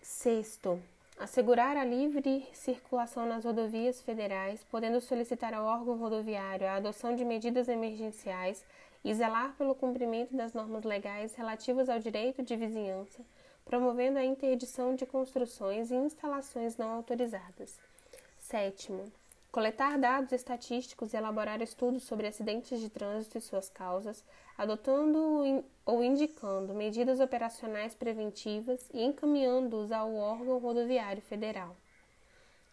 Sexto, 0.00 0.80
assegurar 1.18 1.76
a 1.76 1.84
livre 1.84 2.46
circulação 2.52 3.26
nas 3.26 3.44
rodovias 3.44 4.00
federais, 4.00 4.62
podendo 4.70 5.00
solicitar 5.00 5.52
ao 5.52 5.66
órgão 5.66 5.98
rodoviário 5.98 6.68
a 6.68 6.76
adoção 6.76 7.16
de 7.16 7.24
medidas 7.24 7.66
emergenciais 7.66 8.64
e 9.04 9.12
zelar 9.12 9.52
pelo 9.56 9.74
cumprimento 9.74 10.36
das 10.36 10.54
normas 10.54 10.84
legais 10.84 11.34
relativas 11.34 11.88
ao 11.88 11.98
direito 11.98 12.40
de 12.40 12.54
vizinhança 12.54 13.24
promovendo 13.68 14.18
a 14.18 14.24
interdição 14.24 14.94
de 14.94 15.04
construções 15.04 15.90
e 15.90 15.94
instalações 15.94 16.78
não 16.78 16.90
autorizadas. 16.90 17.78
Sétimo, 18.38 19.12
coletar 19.52 19.98
dados 19.98 20.32
estatísticos 20.32 21.12
e 21.12 21.18
elaborar 21.18 21.60
estudos 21.60 22.04
sobre 22.04 22.26
acidentes 22.26 22.80
de 22.80 22.88
trânsito 22.88 23.36
e 23.36 23.42
suas 23.42 23.68
causas, 23.68 24.24
adotando 24.56 25.62
ou 25.84 26.02
indicando 26.02 26.72
medidas 26.72 27.20
operacionais 27.20 27.94
preventivas 27.94 28.88
e 28.94 29.04
encaminhando-os 29.04 29.92
ao 29.92 30.14
órgão 30.14 30.58
rodoviário 30.58 31.20
federal. 31.20 31.76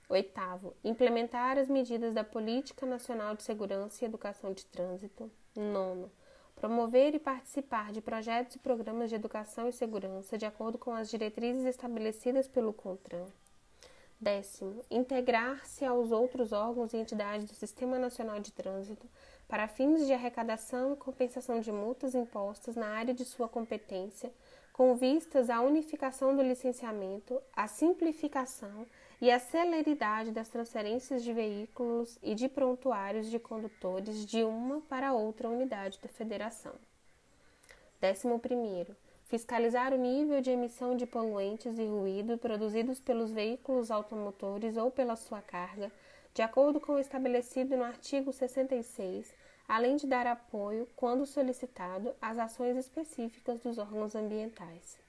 Oitavo, 0.08 0.74
implementar 0.82 1.58
as 1.58 1.68
medidas 1.68 2.14
da 2.14 2.24
Política 2.24 2.86
Nacional 2.86 3.36
de 3.36 3.44
Segurança 3.44 4.04
e 4.04 4.08
Educação 4.08 4.54
de 4.54 4.66
Trânsito. 4.66 5.30
Nono, 5.54 6.10
promover 6.56 7.14
e 7.14 7.20
participar 7.20 7.92
de 7.92 8.02
projetos 8.02 8.56
e 8.56 8.60
programas 8.60 9.10
de 9.10 9.16
educação 9.16 9.68
e 9.68 9.74
segurança 9.74 10.38
de 10.38 10.46
acordo 10.46 10.78
com 10.78 10.92
as 10.92 11.10
diretrizes 11.10 11.66
estabelecidas 11.66 12.48
pelo 12.48 12.74
CONTRAN. 12.74 13.26
Décimo, 14.20 14.82
integrar-se 14.90 15.84
aos 15.84 16.12
outros 16.12 16.54
órgãos 16.54 16.94
e 16.94 16.98
entidades 16.98 17.48
do 17.48 17.54
Sistema 17.54 18.00
Nacional 18.00 18.40
de 18.40 18.52
Trânsito 18.54 19.08
para 19.48 19.68
fins 19.68 20.08
de 20.08 20.14
arrecadação 20.14 20.94
e 20.94 20.98
compensação 20.98 21.60
de 21.60 21.72
multas 21.72 22.16
impostas 22.16 22.76
na 22.76 22.88
área 22.88 23.14
de 23.14 23.26
sua 23.26 23.50
competência, 23.50 24.32
com 24.72 24.96
vistas 24.96 25.50
à 25.50 25.62
unificação 25.62 26.36
do 26.36 26.42
licenciamento, 26.42 27.42
à 27.54 27.68
simplificação 27.68 28.86
e 29.22 29.32
a 29.32 29.40
celeridade 29.40 30.32
das 30.32 30.50
transferências 30.50 31.24
de 31.24 31.32
veículos 31.32 32.18
e 32.22 32.36
de 32.36 32.50
prontuários 32.50 33.30
de 33.30 33.40
condutores 33.40 34.26
de 34.26 34.44
uma 34.44 34.82
para 34.82 35.14
outra 35.14 35.50
unidade 35.50 36.00
da 36.02 36.10
Federação. 36.10 36.74
11. 38.04 38.96
Fiscalizar 39.26 39.94
o 39.94 39.98
nível 39.98 40.42
de 40.42 40.52
emissão 40.52 40.96
de 40.96 41.06
poluentes 41.06 41.80
e 41.80 41.86
ruído 41.86 42.38
produzidos 42.38 43.00
pelos 43.00 43.32
veículos 43.32 43.90
automotores 43.90 44.78
ou 44.78 44.92
pela 44.92 45.16
sua 45.16 45.42
carga, 45.42 45.92
de 46.34 46.42
acordo 46.42 46.80
com 46.80 46.94
o 46.94 47.00
estabelecido 47.00 47.76
no 47.76 47.84
artigo 47.84 48.32
66, 48.32 49.34
além 49.68 49.96
de 49.96 50.06
dar 50.06 50.28
apoio, 50.28 50.88
quando 50.96 51.26
solicitado, 51.26 52.14
às 52.22 52.38
ações 52.38 52.78
específicas 52.78 53.62
dos 53.62 53.78
órgãos 53.78 54.14
ambientais. 54.14 55.00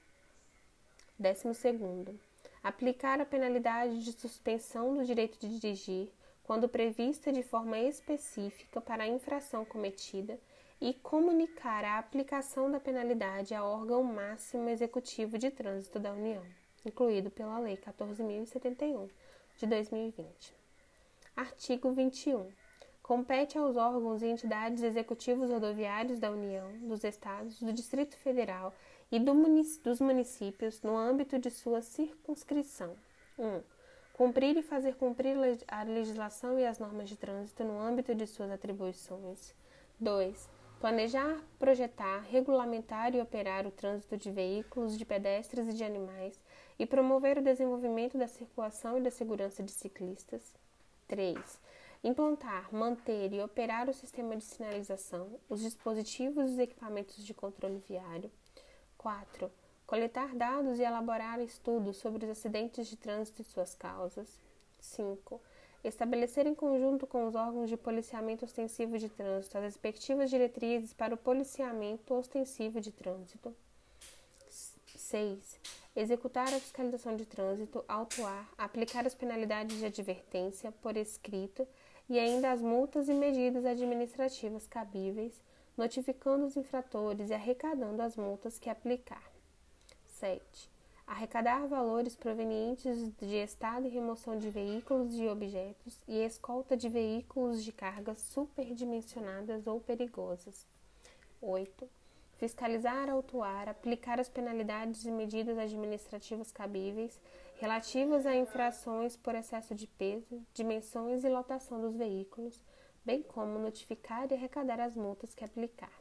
12 1.19 2.26
aplicar 2.63 3.19
a 3.21 3.25
penalidade 3.25 4.03
de 4.03 4.11
suspensão 4.11 4.95
do 4.95 5.05
direito 5.05 5.39
de 5.39 5.59
dirigir 5.59 6.11
quando 6.43 6.69
prevista 6.69 7.31
de 7.31 7.43
forma 7.43 7.77
específica 7.77 8.79
para 8.79 9.03
a 9.03 9.07
infração 9.07 9.65
cometida 9.65 10.39
e 10.79 10.93
comunicar 10.93 11.83
a 11.83 11.97
aplicação 11.97 12.71
da 12.71 12.79
penalidade 12.79 13.53
ao 13.53 13.67
órgão 13.67 14.03
máximo 14.03 14.69
executivo 14.69 15.37
de 15.37 15.49
trânsito 15.49 15.99
da 15.99 16.13
União, 16.13 16.43
incluído 16.85 17.29
pela 17.29 17.59
Lei 17.59 17.77
14.071 17.77 19.09
de 19.57 19.65
2020. 19.65 20.53
Artigo 21.35 21.91
21. 21.91 22.49
Compete 23.01 23.57
aos 23.57 23.75
órgãos 23.75 24.21
e 24.21 24.27
entidades 24.27 24.83
executivos 24.83 25.49
rodoviários 25.49 26.19
da 26.19 26.29
União, 26.31 26.71
dos 26.79 27.03
Estados, 27.03 27.59
do 27.59 27.73
Distrito 27.73 28.17
Federal 28.17 28.73
e 29.11 29.19
do 29.19 29.33
munic 29.33 29.79
dos 29.83 30.01
municípios 30.01 30.81
no 30.81 30.97
âmbito 30.97 31.39
de 31.39 31.49
sua 31.49 31.81
circunscrição. 31.81 32.95
1. 33.39 33.45
Um, 33.45 33.63
cumprir 34.13 34.57
e 34.57 34.61
fazer 34.61 34.95
cumprir 34.95 35.37
a 35.67 35.83
legislação 35.83 36.59
e 36.59 36.65
as 36.65 36.79
normas 36.79 37.07
de 37.07 37.15
trânsito 37.15 37.63
no 37.63 37.79
âmbito 37.79 38.13
de 38.13 38.27
suas 38.27 38.51
atribuições. 38.51 39.53
2. 39.99 40.49
Planejar, 40.79 41.41
projetar, 41.57 42.19
regulamentar 42.29 43.15
e 43.15 43.21
operar 43.21 43.65
o 43.65 43.71
trânsito 43.71 44.15
de 44.17 44.29
veículos, 44.29 44.97
de 44.97 45.05
pedestres 45.05 45.67
e 45.67 45.73
de 45.73 45.83
animais 45.83 46.39
e 46.77 46.85
promover 46.85 47.37
o 47.37 47.41
desenvolvimento 47.41 48.17
da 48.17 48.27
circulação 48.27 48.97
e 48.97 49.01
da 49.01 49.09
segurança 49.09 49.63
de 49.63 49.71
ciclistas. 49.71 50.53
3. 51.07 51.59
Implantar, 52.03 52.71
manter 52.71 53.33
e 53.33 53.41
operar 53.41 53.89
o 53.89 53.93
sistema 53.93 54.35
de 54.35 54.43
sinalização, 54.43 55.39
os 55.49 55.61
dispositivos 55.61 56.51
e 56.51 56.53
os 56.53 56.59
equipamentos 56.59 57.25
de 57.25 57.33
controle 57.33 57.81
viário. 57.87 58.29
4. 58.97 59.51
Coletar 59.85 60.35
dados 60.35 60.79
e 60.79 60.83
elaborar 60.83 61.39
estudos 61.39 61.97
sobre 61.97 62.25
os 62.25 62.31
acidentes 62.31 62.87
de 62.87 62.97
trânsito 62.97 63.41
e 63.41 63.45
suas 63.45 63.73
causas. 63.73 64.39
5. 64.79 65.41
Estabelecer 65.83 66.45
em 66.45 66.55
conjunto 66.55 67.07
com 67.07 67.25
os 67.25 67.35
órgãos 67.35 67.69
de 67.69 67.77
policiamento 67.77 68.43
ostensivo 68.43 68.97
de 68.97 69.09
trânsito 69.09 69.57
as 69.57 69.63
respectivas 69.63 70.29
diretrizes 70.29 70.93
para 70.93 71.13
o 71.13 71.17
policiamento 71.17 72.13
ostensivo 72.13 72.81
de 72.81 72.91
trânsito. 72.91 73.55
6. 74.49 75.59
Executar 75.95 76.47
a 76.53 76.59
fiscalização 76.59 77.15
de 77.15 77.25
trânsito, 77.25 77.83
autuar, 77.87 78.49
aplicar 78.57 79.07
as 79.07 79.15
penalidades 79.15 79.77
de 79.77 79.85
advertência 79.85 80.71
por 80.71 80.97
escrito 80.97 81.65
e 82.09 82.19
ainda 82.19 82.51
as 82.51 82.61
multas 82.61 83.07
e 83.07 83.13
medidas 83.13 83.65
administrativas 83.65 84.67
cabíveis, 84.67 85.41
notificando 85.77 86.45
os 86.45 86.57
infratores 86.57 87.29
e 87.29 87.33
arrecadando 87.33 88.01
as 88.01 88.17
multas 88.17 88.57
que 88.57 88.69
aplicar. 88.69 89.23
7. 90.19 90.41
Arrecadar 91.05 91.67
valores 91.67 92.15
provenientes 92.15 93.09
de 93.17 93.35
estado 93.35 93.85
e 93.85 93.89
remoção 93.89 94.37
de 94.37 94.49
veículos 94.49 95.13
e 95.13 95.27
objetos 95.27 96.01
e 96.07 96.17
escolta 96.25 96.75
de 96.75 96.89
veículos 96.89 97.63
de 97.63 97.71
cargas 97.71 98.17
superdimensionadas 98.19 99.67
ou 99.67 99.79
perigosas. 99.79 100.65
8. 101.41 101.87
Fiscalizar, 102.33 103.09
autuar, 103.09 103.69
aplicar 103.69 104.19
as 104.19 104.27
penalidades 104.27 105.05
e 105.05 105.11
medidas 105.11 105.57
administrativas 105.57 106.51
cabíveis 106.51 107.19
relativas 107.59 108.25
a 108.25 108.35
infrações 108.35 109.15
por 109.15 109.33
excesso 109.33 109.73
de 109.73 109.87
peso, 109.87 110.43
dimensões 110.53 111.23
e 111.23 111.29
lotação 111.29 111.81
dos 111.81 111.95
veículos, 111.95 112.61
bem 113.07 113.23
como 113.23 113.57
notificar 113.57 114.29
e 114.29 114.35
arrecadar 114.35 114.81
as 114.81 114.97
multas 114.97 115.33
que 115.33 115.45
aplicar. 115.45 115.97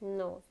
9. 0.00 0.42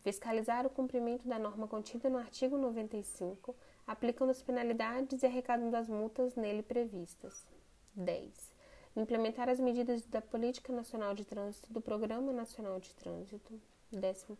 Fiscalizar 0.00 0.66
o 0.66 0.70
cumprimento 0.70 1.28
da 1.28 1.38
norma 1.38 1.68
contida 1.68 2.08
no 2.08 2.16
artigo 2.16 2.56
95, 2.56 3.54
aplicando 3.86 4.30
as 4.30 4.40
penalidades 4.40 5.22
e 5.22 5.26
arrecadando 5.26 5.76
as 5.76 5.90
multas 5.90 6.34
nele 6.36 6.62
previstas. 6.62 7.46
10. 7.94 8.50
Implementar 8.96 9.50
as 9.50 9.60
medidas 9.60 10.00
da 10.06 10.22
Política 10.22 10.72
Nacional 10.72 11.12
de 11.12 11.26
Trânsito 11.26 11.70
do 11.70 11.82
Programa 11.82 12.32
Nacional 12.32 12.80
de 12.80 12.94
Trânsito. 12.94 13.60
11. 13.92 14.38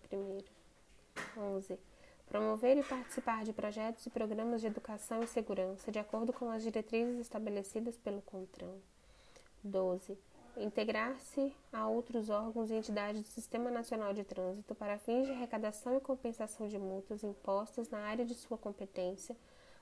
11 1.37 1.79
Promover 2.27 2.79
e 2.79 2.83
participar 2.83 3.45
de 3.45 3.53
projetos 3.53 4.07
e 4.07 4.11
programas 4.11 4.63
de 4.63 4.69
educação 4.69 5.23
e 5.23 5.27
segurança 5.27 5.93
de 5.93 5.99
acordo 5.99 6.33
com 6.33 6.49
as 6.49 6.63
diretrizes 6.63 7.21
estabelecidas 7.21 7.99
pelo 7.99 8.23
CONTRAN. 8.23 8.79
12. 9.63 10.17
Integrar-se 10.57 11.53
a 11.73 11.89
outros 11.89 12.31
órgãos 12.31 12.71
e 12.71 12.75
entidades 12.75 13.23
do 13.23 13.29
Sistema 13.29 13.71
Nacional 13.71 14.13
de 14.13 14.23
Trânsito 14.23 14.75
para 14.75 14.99
fins 14.99 15.27
de 15.27 15.33
arrecadação 15.33 15.97
e 15.97 16.01
compensação 16.01 16.69
de 16.69 16.79
multas 16.79 17.25
impostas 17.25 17.91
na 17.91 17.99
área 17.99 18.25
de 18.25 18.35
sua 18.35 18.57
competência, 18.57 19.37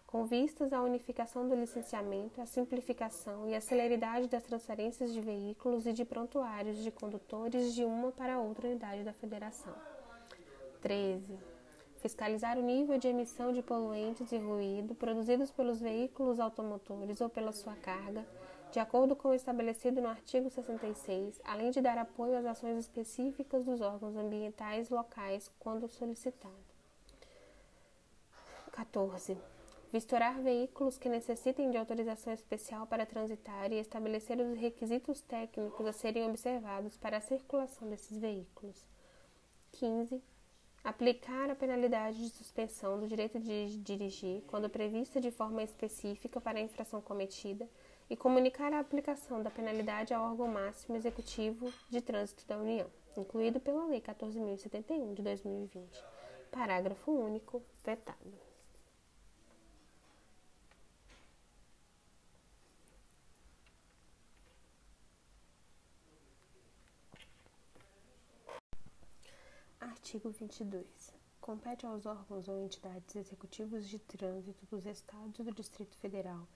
com 0.07 0.25
vistas 0.25 0.73
à 0.73 0.81
unificação 0.81 1.47
do 1.49 1.55
licenciamento, 1.55 2.41
à 2.41 2.47
simplificação 2.47 3.49
e 3.49 3.55
à 3.55 3.61
celeridade 3.61 4.29
das 4.29 4.45
transferências 4.45 5.13
de 5.13 5.21
veículos 5.21 5.87
e 5.87 5.93
de 5.93 6.05
prontuários 6.05 6.79
de 6.79 6.91
condutores 6.91 7.75
de 7.75 7.85
uma 7.85 8.11
para 8.11 8.39
outra 8.39 8.67
unidade 8.67 9.05
da 9.05 9.13
Federação. 9.13 9.75
13 10.81 11.53
fiscalizar 12.03 12.59
o 12.59 12.63
nível 12.63 12.99
de 12.99 13.07
emissão 13.07 13.53
de 13.53 13.63
poluentes 13.63 14.33
e 14.33 14.37
ruído 14.37 14.93
produzidos 14.93 15.53
pelos 15.53 15.81
veículos 15.81 16.41
automotores 16.41 17.21
ou 17.21 17.29
pela 17.29 17.53
sua 17.53 17.77
carga, 17.77 18.27
de 18.73 18.81
acordo 18.81 19.15
com 19.15 19.29
o 19.29 19.35
estabelecido 19.35 20.01
no 20.01 20.09
artigo 20.09 20.49
66, 20.49 21.39
além 21.45 21.71
de 21.71 21.83
dar 21.83 21.99
apoio 21.99 22.39
às 22.39 22.47
ações 22.47 22.79
específicas 22.79 23.67
dos 23.67 23.83
órgãos 23.83 24.17
ambientais 24.17 24.89
locais 24.89 25.51
quando 25.59 25.87
solicitado. 25.87 26.73
14. 28.73 29.37
Vistorar 29.93 30.41
veículos 30.41 30.97
que 30.97 31.11
necessitem 31.11 31.71
de 31.71 31.77
autorização 31.77 32.33
especial 32.33 32.87
para 32.87 33.05
transitar 33.05 33.71
e 33.71 33.79
estabelecer 33.79 34.41
os 34.41 34.59
requisitos 34.59 35.21
técnicos 35.21 35.87
a 35.87 35.93
serem 35.93 36.25
observados 36.25 36.97
para 36.97 37.19
a 37.19 37.21
circulação 37.21 37.91
desses 37.91 38.17
veículos. 38.17 38.89
15 39.73 40.23
Aplicar 40.83 41.49
a 41.49 41.55
penalidade 41.55 42.17
de 42.17 42.31
suspensão 42.31 42.99
do 42.99 43.07
direito 43.07 43.39
de 43.39 43.77
dirigir 43.79 44.43
quando 44.49 44.69
prevista 44.69 45.21
de 45.21 45.31
forma 45.31 45.63
específica 45.63 46.41
para 46.41 46.59
a 46.59 46.63
infração 46.63 47.01
cometida 47.01 47.69
e 48.13 48.17
comunicar 48.17 48.75
a 48.75 48.79
aplicação 48.79 49.43
da 49.43 49.51
penalidade 49.51 50.13
ao 50.13 50.23
órgão 50.23 50.47
máximo 50.47 50.95
executivo 50.95 51.73
de 51.89 51.99
trânsito 52.03 52.47
da 52.47 52.59
União, 52.59 52.87
incluído 53.17 53.59
pela 53.59 53.87
Lei 53.87 54.03
14.071 54.03 55.15
de 55.15 55.23
2020. 55.23 56.05
Parágrafo 56.51 57.11
único, 57.11 57.63
vetado. 57.83 58.31
Artigo 69.81 70.29
22. 70.29 71.15
Compete 71.41 71.87
aos 71.87 72.05
órgãos 72.05 72.47
ou 72.47 72.63
entidades 72.63 73.17
executivos 73.17 73.89
de 73.89 73.99
trânsito 73.99 74.67
dos 74.67 74.85
Estados 74.85 75.39
e 75.39 75.43
do 75.43 75.51
Distrito 75.51 75.97
Federal, 75.97 76.47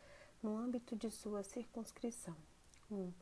no 0.42 0.56
âmbito 0.56 0.94
de 0.94 1.10
sua 1.10 1.42
circunscrição: 1.42 2.36
1. 2.90 3.12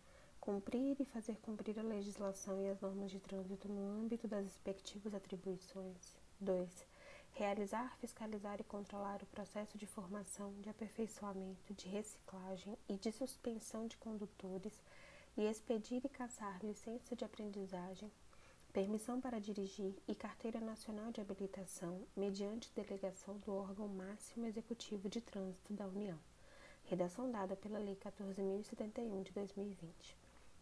cumprir 0.40 1.00
e 1.00 1.04
fazer 1.04 1.36
cumprir 1.40 1.78
a 1.78 1.82
legislação 1.82 2.60
e 2.60 2.68
as 2.68 2.80
normas 2.80 3.10
de 3.10 3.20
trânsito 3.20 3.68
no 3.68 3.86
âmbito 3.86 4.26
das 4.26 4.44
respectivas 4.44 5.14
atribuições. 5.14 6.16
2. 6.40 6.86
Realizar, 7.32 7.96
fiscalizar 7.98 8.60
e 8.60 8.64
controlar 8.64 9.22
o 9.22 9.26
processo 9.26 9.76
de 9.76 9.86
formação, 9.86 10.52
de 10.60 10.68
aperfeiçoamento, 10.68 11.74
de 11.74 11.88
reciclagem 11.88 12.76
e 12.88 12.96
de 12.96 13.10
suspensão 13.10 13.86
de 13.86 13.96
condutores 13.96 14.72
e 15.36 15.42
expedir 15.42 16.04
e 16.04 16.08
caçar 16.08 16.64
licença 16.64 17.16
de 17.16 17.24
aprendizagem 17.24 18.10
permissão 18.74 19.20
para 19.20 19.40
dirigir 19.40 19.94
e 20.08 20.16
carteira 20.16 20.60
nacional 20.60 21.12
de 21.12 21.20
habilitação 21.20 22.04
mediante 22.16 22.72
delegação 22.74 23.38
do 23.38 23.54
órgão 23.54 23.86
máximo 23.86 24.46
executivo 24.46 25.08
de 25.08 25.20
trânsito 25.20 25.72
da 25.72 25.86
União. 25.86 26.18
Redação 26.84 27.30
dada 27.30 27.56
pela 27.56 27.78
Lei 27.78 27.96
14.071 27.96 29.22
de 29.22 29.32
2020. 29.32 30.16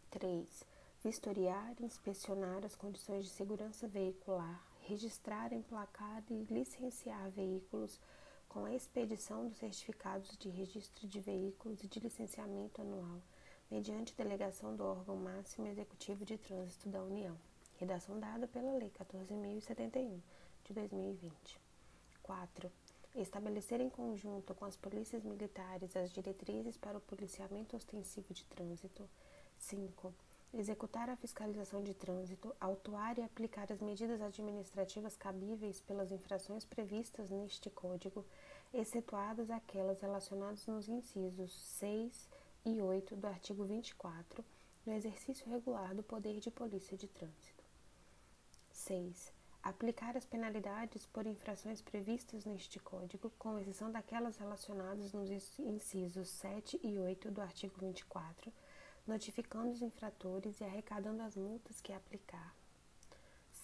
3. 0.09 0.65
Vistoriar 1.03 1.73
e 1.79 1.85
inspecionar 1.85 2.65
as 2.65 2.75
condições 2.75 3.25
de 3.25 3.31
segurança 3.31 3.87
veicular, 3.87 4.61
registrar, 4.81 5.51
emplacar 5.53 6.23
e 6.29 6.45
licenciar 6.45 7.29
veículos 7.31 7.99
com 8.47 8.65
a 8.65 8.73
expedição 8.73 9.47
dos 9.47 9.57
certificados 9.57 10.37
de 10.37 10.49
registro 10.49 11.07
de 11.07 11.19
veículos 11.19 11.83
e 11.83 11.87
de 11.87 11.99
licenciamento 11.99 12.81
anual, 12.81 13.21
mediante 13.69 14.15
delegação 14.15 14.75
do 14.75 14.83
órgão 14.83 15.17
máximo 15.17 15.67
executivo 15.67 16.23
de 16.23 16.37
trânsito 16.37 16.89
da 16.89 17.01
União 17.01 17.35
redação 17.83 18.17
dada 18.17 18.47
pela 18.47 18.77
Lei 18.77 18.89
14.071 18.91 20.19
de 20.63 20.73
2020. 20.73 21.59
4. 22.21 22.71
Estabelecer 23.15 23.79
em 23.79 23.89
conjunto 23.89 24.55
com 24.55 24.65
as 24.65 24.75
polícias 24.75 25.23
militares 25.23 25.95
as 25.95 26.11
diretrizes 26.11 26.77
para 26.77 26.97
o 26.97 27.01
policiamento 27.01 27.75
ostensivo 27.75 28.33
de 28.33 28.43
trânsito. 28.45 29.07
5. 29.59 30.11
Executar 30.51 31.09
a 31.09 31.15
fiscalização 31.15 31.83
de 31.83 31.93
trânsito, 31.93 32.55
autuar 32.59 33.17
e 33.19 33.23
aplicar 33.23 33.71
as 33.71 33.81
medidas 33.81 34.21
administrativas 34.21 35.15
cabíveis 35.15 35.79
pelas 35.81 36.11
infrações 36.11 36.65
previstas 36.65 37.29
neste 37.29 37.69
Código, 37.69 38.25
excetuadas 38.73 39.49
aquelas 39.49 40.01
relacionadas 40.01 40.65
nos 40.65 40.89
incisos 40.89 41.53
6 41.53 42.29
e 42.65 42.81
8 42.81 43.15
do 43.15 43.27
artigo 43.27 43.63
24, 43.63 44.43
no 44.85 44.93
exercício 44.93 45.49
regular 45.49 45.93
do 45.93 46.03
poder 46.03 46.39
de 46.39 46.49
polícia 46.51 46.97
de 46.97 47.07
trânsito. 47.07 47.63
6. 48.71 49.32
Aplicar 49.63 50.17
as 50.17 50.25
penalidades 50.25 51.05
por 51.05 51.25
infrações 51.25 51.81
previstas 51.81 52.43
neste 52.43 52.79
Código, 52.79 53.31
com 53.39 53.57
exceção 53.57 53.89
daquelas 53.89 54.35
relacionadas 54.35 55.13
nos 55.13 55.29
incisos 55.57 56.27
7 56.27 56.81
e 56.83 56.99
8 56.99 57.31
do 57.31 57.41
artigo 57.41 57.73
24, 57.79 58.51
notificando 59.07 59.71
os 59.71 59.81
infratores 59.81 60.59
e 60.59 60.65
arrecadando 60.65 61.23
as 61.23 61.37
multas 61.37 61.79
que 61.79 61.93
aplicar. 61.93 62.53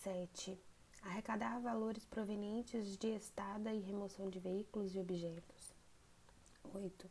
7. 0.01 0.57
Arrecadar 1.01 1.59
valores 1.59 2.05
provenientes 2.05 2.97
de 2.97 3.07
estada 3.09 3.73
e 3.73 3.81
remoção 3.81 4.29
de 4.29 4.39
veículos 4.39 4.95
e 4.95 4.99
objetos. 4.99 5.75
8 6.73 7.09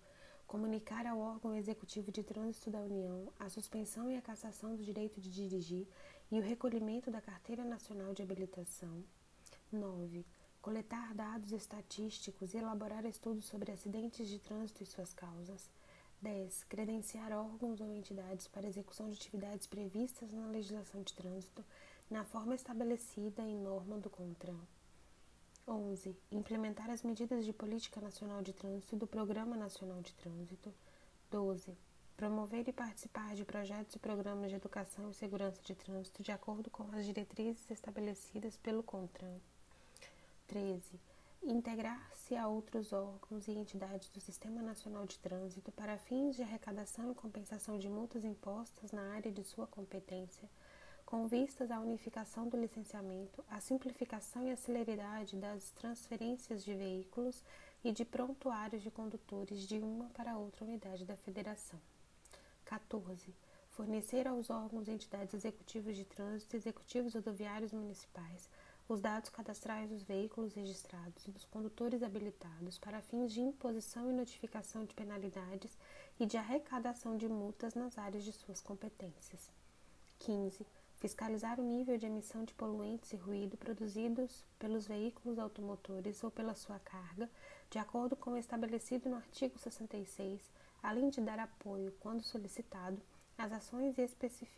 comunicar 0.48 1.06
ao 1.06 1.18
órgão 1.18 1.54
executivo 1.54 2.10
de 2.10 2.22
trânsito 2.22 2.70
da 2.70 2.80
União 2.80 3.30
a 3.38 3.50
suspensão 3.50 4.10
e 4.10 4.16
a 4.16 4.22
cassação 4.22 4.74
do 4.74 4.82
direito 4.82 5.20
de 5.20 5.30
dirigir 5.30 5.86
e 6.30 6.38
o 6.38 6.42
recolhimento 6.42 7.10
da 7.10 7.20
Carteira 7.20 7.64
Nacional 7.64 8.12
de 8.12 8.22
Habilitação. 8.22 9.02
9. 9.72 10.26
Coletar 10.60 11.14
dados 11.14 11.52
estatísticos 11.52 12.52
e 12.52 12.58
elaborar 12.58 13.06
estudos 13.06 13.46
sobre 13.46 13.72
acidentes 13.72 14.28
de 14.28 14.38
trânsito 14.38 14.82
e 14.82 14.86
suas 14.86 15.14
causas. 15.14 15.70
10. 16.20 16.64
Credenciar 16.64 17.32
órgãos 17.32 17.80
ou 17.80 17.94
entidades 17.94 18.46
para 18.46 18.66
execução 18.66 19.08
de 19.08 19.16
atividades 19.16 19.66
previstas 19.66 20.32
na 20.32 20.46
legislação 20.48 21.02
de 21.02 21.14
trânsito 21.14 21.64
na 22.10 22.24
forma 22.24 22.54
estabelecida 22.54 23.42
em 23.42 23.56
norma 23.56 23.96
do 23.96 24.10
CONTRAN. 24.10 24.58
11. 25.66 26.14
Implementar 26.30 26.90
as 26.90 27.02
medidas 27.02 27.44
de 27.44 27.52
política 27.52 28.00
nacional 28.00 28.42
de 28.42 28.52
trânsito 28.52 28.96
do 28.96 29.06
Programa 29.06 29.56
Nacional 29.56 30.02
de 30.02 30.12
Trânsito. 30.14 30.74
12 31.30 31.87
Promover 32.18 32.68
e 32.68 32.72
participar 32.72 33.36
de 33.36 33.44
projetos 33.44 33.94
e 33.94 33.98
programas 34.00 34.50
de 34.50 34.56
educação 34.56 35.08
e 35.08 35.14
segurança 35.14 35.62
de 35.62 35.72
trânsito 35.72 36.20
de 36.20 36.32
acordo 36.32 36.68
com 36.68 36.82
as 36.90 37.06
diretrizes 37.06 37.70
estabelecidas 37.70 38.56
pelo 38.56 38.82
CONTRAN. 38.82 39.38
13. 40.48 40.82
Integrar-se 41.44 42.34
a 42.34 42.48
outros 42.48 42.92
órgãos 42.92 43.46
e 43.46 43.52
entidades 43.52 44.08
do 44.08 44.18
Sistema 44.18 44.60
Nacional 44.60 45.06
de 45.06 45.16
Trânsito 45.20 45.70
para 45.70 45.96
fins 45.96 46.34
de 46.34 46.42
arrecadação 46.42 47.12
e 47.12 47.14
compensação 47.14 47.78
de 47.78 47.88
multas 47.88 48.24
impostas 48.24 48.90
na 48.90 49.12
área 49.12 49.30
de 49.30 49.44
sua 49.44 49.68
competência, 49.68 50.50
com 51.06 51.28
vistas 51.28 51.70
à 51.70 51.78
unificação 51.78 52.48
do 52.48 52.56
licenciamento, 52.56 53.44
à 53.48 53.60
simplificação 53.60 54.42
e 54.42 54.50
à 54.50 54.56
celeridade 54.56 55.36
das 55.36 55.70
transferências 55.70 56.64
de 56.64 56.74
veículos 56.74 57.44
e 57.84 57.92
de 57.92 58.04
prontuários 58.04 58.82
de 58.82 58.90
condutores 58.90 59.68
de 59.68 59.78
uma 59.78 60.06
para 60.08 60.36
outra 60.36 60.64
unidade 60.64 61.04
da 61.04 61.16
Federação. 61.16 61.78
14. 62.68 63.34
Fornecer 63.70 64.28
aos 64.28 64.50
órgãos 64.50 64.88
e 64.88 64.90
entidades 64.90 65.32
executivos 65.32 65.96
de 65.96 66.04
trânsito 66.04 66.54
executivos 66.54 67.14
rodoviários 67.14 67.72
municipais 67.72 68.48
os 68.86 69.00
dados 69.00 69.28
cadastrais 69.28 69.90
dos 69.90 70.02
veículos 70.02 70.54
registrados 70.54 71.26
e 71.26 71.30
dos 71.30 71.44
condutores 71.44 72.02
habilitados 72.02 72.78
para 72.78 73.02
fins 73.02 73.32
de 73.32 73.40
imposição 73.40 74.10
e 74.10 74.14
notificação 74.14 74.84
de 74.84 74.94
penalidades 74.94 75.76
e 76.18 76.24
de 76.24 76.38
arrecadação 76.38 77.16
de 77.16 77.28
multas 77.28 77.74
nas 77.74 77.98
áreas 77.98 78.24
de 78.24 78.32
suas 78.32 78.62
competências. 78.62 79.50
15. 80.20 80.66
Fiscalizar 80.96 81.60
o 81.60 81.64
nível 81.64 81.98
de 81.98 82.06
emissão 82.06 82.44
de 82.44 82.54
poluentes 82.54 83.12
e 83.12 83.16
ruído 83.16 83.58
produzidos 83.58 84.42
pelos 84.58 84.86
veículos 84.86 85.38
automotores 85.38 86.24
ou 86.24 86.30
pela 86.30 86.54
sua 86.54 86.78
carga, 86.78 87.30
de 87.70 87.78
acordo 87.78 88.16
com 88.16 88.32
o 88.32 88.38
estabelecido 88.38 89.08
no 89.10 89.16
artigo 89.16 89.58
66 89.58 90.40
além 90.82 91.10
de 91.10 91.20
dar 91.20 91.38
apoio, 91.38 91.92
quando 92.00 92.22
solicitado, 92.22 93.00
às 93.36 93.52
ações 93.52 93.96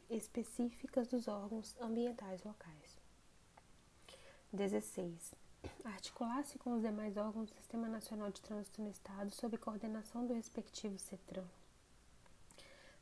específicas 0.09 1.07
dos 1.09 1.29
órgãos 1.29 1.77
ambientais 1.81 2.43
locais. 2.43 2.99
16. 4.53 5.35
Articular-se 5.85 6.59
com 6.59 6.73
os 6.75 6.83
demais 6.83 7.17
órgãos 7.17 7.51
do 7.51 7.57
Sistema 7.57 7.89
Nacional 7.89 8.31
de 8.31 8.41
Trânsito 8.41 8.83
no 8.83 8.91
Estado 8.91 9.31
sob 9.31 9.59
coordenação 9.59 10.27
do 10.27 10.33
respectivo 10.33 10.99
CETRAN. 10.99 11.45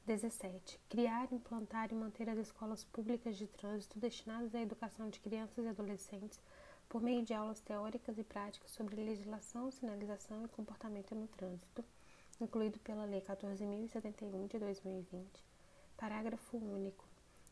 17. 0.04 0.80
Criar, 0.88 1.32
implantar 1.32 1.92
e 1.92 1.94
manter 1.94 2.28
as 2.28 2.38
escolas 2.38 2.82
públicas 2.82 3.36
de 3.36 3.46
trânsito 3.46 3.98
destinadas 3.98 4.54
à 4.54 4.60
educação 4.60 5.08
de 5.08 5.20
crianças 5.20 5.64
e 5.64 5.68
adolescentes 5.68 6.40
por 6.88 7.02
meio 7.02 7.22
de 7.22 7.34
aulas 7.34 7.60
teóricas 7.60 8.18
e 8.18 8.24
práticas 8.24 8.70
sobre 8.70 8.96
legislação, 8.96 9.70
sinalização 9.70 10.44
e 10.44 10.48
comportamento 10.48 11.14
no 11.14 11.28
trânsito 11.28 11.84
incluído 12.40 12.78
pela 12.80 13.04
Lei 13.04 13.20
14.071 13.20 14.48
de 14.48 14.58
2020. 14.58 15.44
Parágrafo 15.96 16.56
único. 16.56 17.04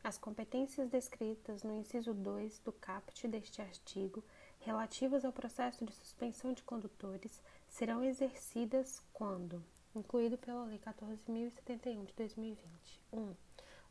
As 0.02 0.16
competências 0.16 0.88
descritas 0.88 1.64
no 1.64 1.74
inciso 1.74 2.14
2 2.14 2.60
do 2.60 2.72
caput 2.72 3.26
deste 3.26 3.60
artigo, 3.60 4.22
relativas 4.60 5.24
ao 5.24 5.32
processo 5.32 5.84
de 5.84 5.92
suspensão 5.92 6.52
de 6.52 6.62
condutores, 6.62 7.42
serão 7.68 8.04
exercidas 8.04 9.02
quando, 9.12 9.64
incluído 9.94 10.38
pela 10.38 10.64
Lei 10.64 10.78
14.071 10.78 12.04
de 12.04 12.12
2020, 12.14 13.00
1. 13.12 13.18
Um, 13.18 13.34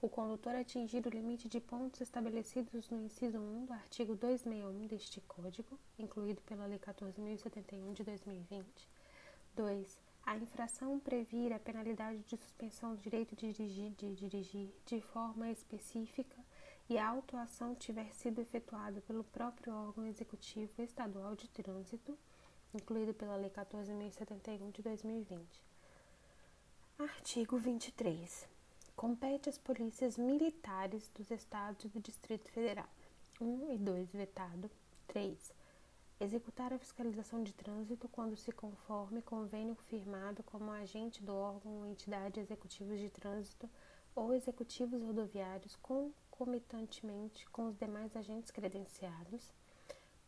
o 0.01 0.07
condutor 0.07 0.55
atingir 0.55 1.05
o 1.05 1.09
limite 1.09 1.49
de 1.49 1.59
pontos 1.59 1.99
estabelecidos 1.99 2.89
no 2.89 3.01
inciso 3.01 3.39
1 3.39 3.65
do 3.65 3.73
artigo 3.73 4.15
261 4.15 4.87
deste 4.87 5.19
Código, 5.21 5.77
incluído 5.97 6.41
pela 6.43 6.65
Lei 6.65 6.79
14.071 6.79 7.93
de 7.93 8.03
2020. 8.03 8.65
2 9.55 10.04
a 10.25 10.35
infração 10.37 10.99
previr 10.99 11.53
a 11.53 11.59
penalidade 11.59 12.23
de 12.23 12.35
suspensão 12.35 12.95
do 12.95 13.01
direito 13.01 13.35
de 13.35 13.53
dirigir, 13.53 13.91
de 13.91 14.15
dirigir 14.15 14.73
de 14.85 14.99
forma 14.99 15.51
específica 15.51 16.35
e 16.89 16.97
a 16.97 17.07
autuação 17.07 17.75
tiver 17.75 18.11
sido 18.13 18.41
efetuada 18.41 19.01
pelo 19.01 19.23
próprio 19.23 19.73
órgão 19.73 20.05
executivo 20.05 20.81
estadual 20.81 21.35
de 21.35 21.47
trânsito, 21.49 22.17
incluído 22.73 23.13
pela 23.13 23.35
Lei 23.35 23.49
14.071 23.49 24.71
de 24.71 24.81
2020. 24.81 25.63
Artigo 26.97 27.57
23. 27.57 28.47
Compete 28.95 29.49
às 29.49 29.57
polícias 29.57 30.17
militares 30.17 31.09
dos 31.09 31.29
estados 31.29 31.85
e 31.85 31.89
do 31.89 31.99
Distrito 31.99 32.49
Federal. 32.49 32.89
1 33.39 33.73
e 33.73 33.77
2 33.77 34.11
vetado. 34.11 34.71
3 35.07 35.64
Executar 36.17 36.71
a 36.71 36.79
fiscalização 36.79 37.43
de 37.43 37.51
trânsito 37.53 38.07
quando 38.07 38.37
se 38.37 38.49
conforme 38.53 39.21
convênio 39.21 39.75
firmado 39.75 40.41
como 40.43 40.71
agente 40.71 41.21
do 41.21 41.35
órgão 41.35 41.79
ou 41.79 41.85
entidade 41.85 42.39
executivos 42.39 42.99
de 42.99 43.09
trânsito 43.09 43.69
ou 44.15 44.33
executivos 44.33 45.01
rodoviários 45.01 45.75
concomitantemente 45.75 47.45
com 47.49 47.67
os 47.67 47.77
demais 47.77 48.15
agentes 48.15 48.49
credenciados. 48.49 49.53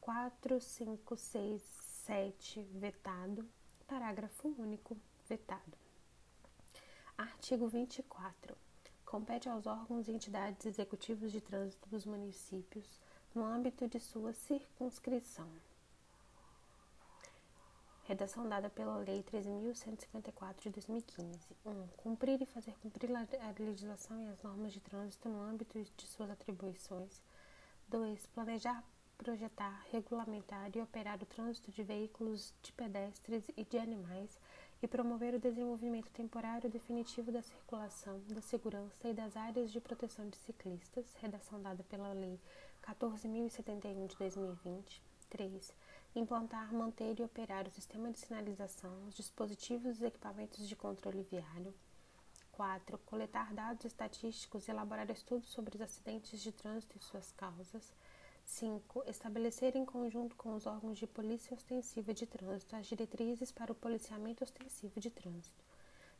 4, 0.02 0.60
5, 0.60 1.16
6, 1.16 1.62
7, 2.06 2.62
vetado. 2.74 3.48
Parágrafo 3.88 4.54
único, 4.60 4.98
vetado. 5.30 5.78
Artigo 7.18 7.66
24. 7.70 8.58
Compete 9.06 9.48
aos 9.48 9.66
órgãos 9.66 10.10
e 10.10 10.12
entidades 10.12 10.66
executivos 10.66 11.32
de 11.32 11.40
trânsito 11.40 11.88
dos 11.88 12.06
municípios, 12.06 13.00
no 13.34 13.46
âmbito 13.46 13.88
de 13.88 14.02
sua 14.02 14.34
circunscrição, 14.34 15.50
Redação 18.08 18.48
dada 18.48 18.70
pela 18.70 18.96
Lei 19.00 19.22
13.154 19.22 20.62
de 20.62 20.70
2015. 20.70 21.40
1. 21.66 21.70
Um, 21.70 21.88
cumprir 21.98 22.42
e 22.42 22.46
fazer 22.46 22.74
cumprir 22.82 23.12
a 23.14 23.28
legislação 23.60 24.18
e 24.22 24.28
as 24.30 24.42
normas 24.42 24.72
de 24.72 24.80
trânsito 24.80 25.28
no 25.28 25.42
âmbito 25.42 25.78
de 25.78 26.08
suas 26.08 26.30
atribuições. 26.30 27.22
2. 27.90 28.26
Planejar, 28.28 28.82
projetar, 29.18 29.86
regulamentar 29.92 30.72
e 30.74 30.80
operar 30.80 31.22
o 31.22 31.26
trânsito 31.26 31.70
de 31.70 31.84
veículos, 31.84 32.54
de 32.64 32.72
pedestres 32.72 33.44
e 33.58 33.66
de 33.66 33.78
animais 33.78 34.40
e 34.82 34.88
promover 34.88 35.34
o 35.34 35.40
desenvolvimento 35.40 36.10
temporário 36.12 36.70
definitivo 36.70 37.30
da 37.30 37.42
circulação, 37.42 38.22
da 38.30 38.40
segurança 38.40 39.10
e 39.10 39.14
das 39.14 39.36
áreas 39.36 39.70
de 39.70 39.82
proteção 39.82 40.30
de 40.30 40.38
ciclistas. 40.38 41.14
Redação 41.20 41.62
dada 41.62 41.84
pela 41.84 42.14
Lei 42.14 42.40
14.071 42.84 44.08
de 44.08 44.16
2020. 44.16 45.04
3 45.30 45.74
implantar, 46.20 46.74
manter 46.74 47.20
e 47.20 47.24
operar 47.24 47.68
o 47.68 47.72
sistema 47.72 48.12
de 48.12 48.20
sinalização, 48.20 49.06
os 49.08 49.14
dispositivos 49.14 50.02
e 50.02 50.06
equipamentos 50.06 50.68
de 50.68 50.76
controle 50.76 51.22
viário. 51.24 51.74
4. 52.52 52.98
Coletar 53.06 53.54
dados 53.54 53.86
estatísticos 53.86 54.68
e 54.68 54.72
elaborar 54.72 55.10
estudos 55.12 55.50
sobre 55.50 55.76
os 55.76 55.82
acidentes 55.82 56.42
de 56.42 56.52
trânsito 56.52 56.98
e 56.98 57.04
suas 57.04 57.32
causas. 57.34 57.94
5. 58.46 59.04
Estabelecer 59.08 59.76
em 59.76 59.86
conjunto 59.86 60.36
com 60.36 60.56
os 60.56 60.66
órgãos 60.66 60.98
de 60.98 61.06
polícia 61.06 61.54
ostensiva 61.54 62.14
de 62.14 62.26
trânsito 62.26 62.76
as 62.76 62.88
diretrizes 62.88 63.52
para 63.52 63.72
o 63.72 63.76
policiamento 63.76 64.44
ostensivo 64.44 65.00
de 65.00 65.12
trânsito. 65.12 65.64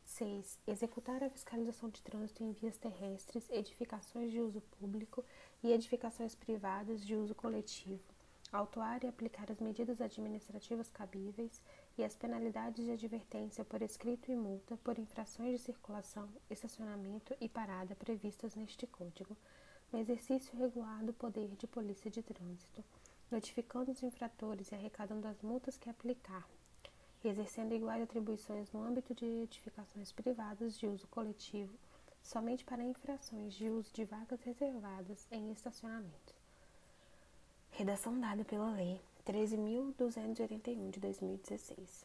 6. 0.04 0.60
Executar 0.66 1.24
a 1.24 1.30
fiscalização 1.30 1.88
de 1.88 2.00
trânsito 2.02 2.44
em 2.44 2.52
vias 2.52 2.76
terrestres, 2.76 3.50
edificações 3.50 4.30
de 4.30 4.40
uso 4.40 4.60
público 4.78 5.24
e 5.62 5.72
edificações 5.72 6.34
privadas 6.34 7.04
de 7.04 7.16
uso 7.16 7.34
coletivo 7.34 8.17
autuar 8.52 9.04
e 9.04 9.06
aplicar 9.06 9.50
as 9.50 9.60
medidas 9.60 10.00
administrativas 10.00 10.90
cabíveis 10.90 11.60
e 11.96 12.04
as 12.04 12.16
penalidades 12.16 12.84
de 12.84 12.92
advertência 12.92 13.64
por 13.64 13.82
escrito 13.82 14.30
e 14.30 14.36
multa 14.36 14.76
por 14.78 14.98
infrações 14.98 15.52
de 15.52 15.58
circulação, 15.58 16.28
estacionamento 16.48 17.34
e 17.40 17.48
parada 17.48 17.94
previstas 17.94 18.54
neste 18.54 18.86
Código, 18.86 19.36
no 19.92 19.98
exercício 19.98 20.56
regular 20.56 21.04
do 21.04 21.12
poder 21.12 21.48
de 21.56 21.66
polícia 21.66 22.10
de 22.10 22.22
trânsito, 22.22 22.84
notificando 23.30 23.90
os 23.90 24.02
infratores 24.02 24.70
e 24.70 24.74
arrecadando 24.74 25.26
as 25.26 25.42
multas 25.42 25.76
que 25.76 25.90
aplicar, 25.90 26.48
exercendo 27.24 27.74
iguais 27.74 28.02
atribuições 28.02 28.72
no 28.72 28.82
âmbito 28.82 29.14
de 29.14 29.26
edificações 29.26 30.12
privadas 30.12 30.78
de 30.78 30.86
uso 30.86 31.06
coletivo, 31.08 31.74
somente 32.22 32.64
para 32.64 32.82
infrações 32.82 33.54
de 33.54 33.68
uso 33.68 33.92
de 33.92 34.04
vagas 34.04 34.40
reservadas 34.42 35.26
em 35.30 35.50
estacionamentos. 35.50 36.37
Redação 37.78 38.18
dada 38.18 38.44
pela 38.44 38.72
Lei 38.72 39.00
13.281 39.24 40.90
de 40.90 40.98
2016. 40.98 42.04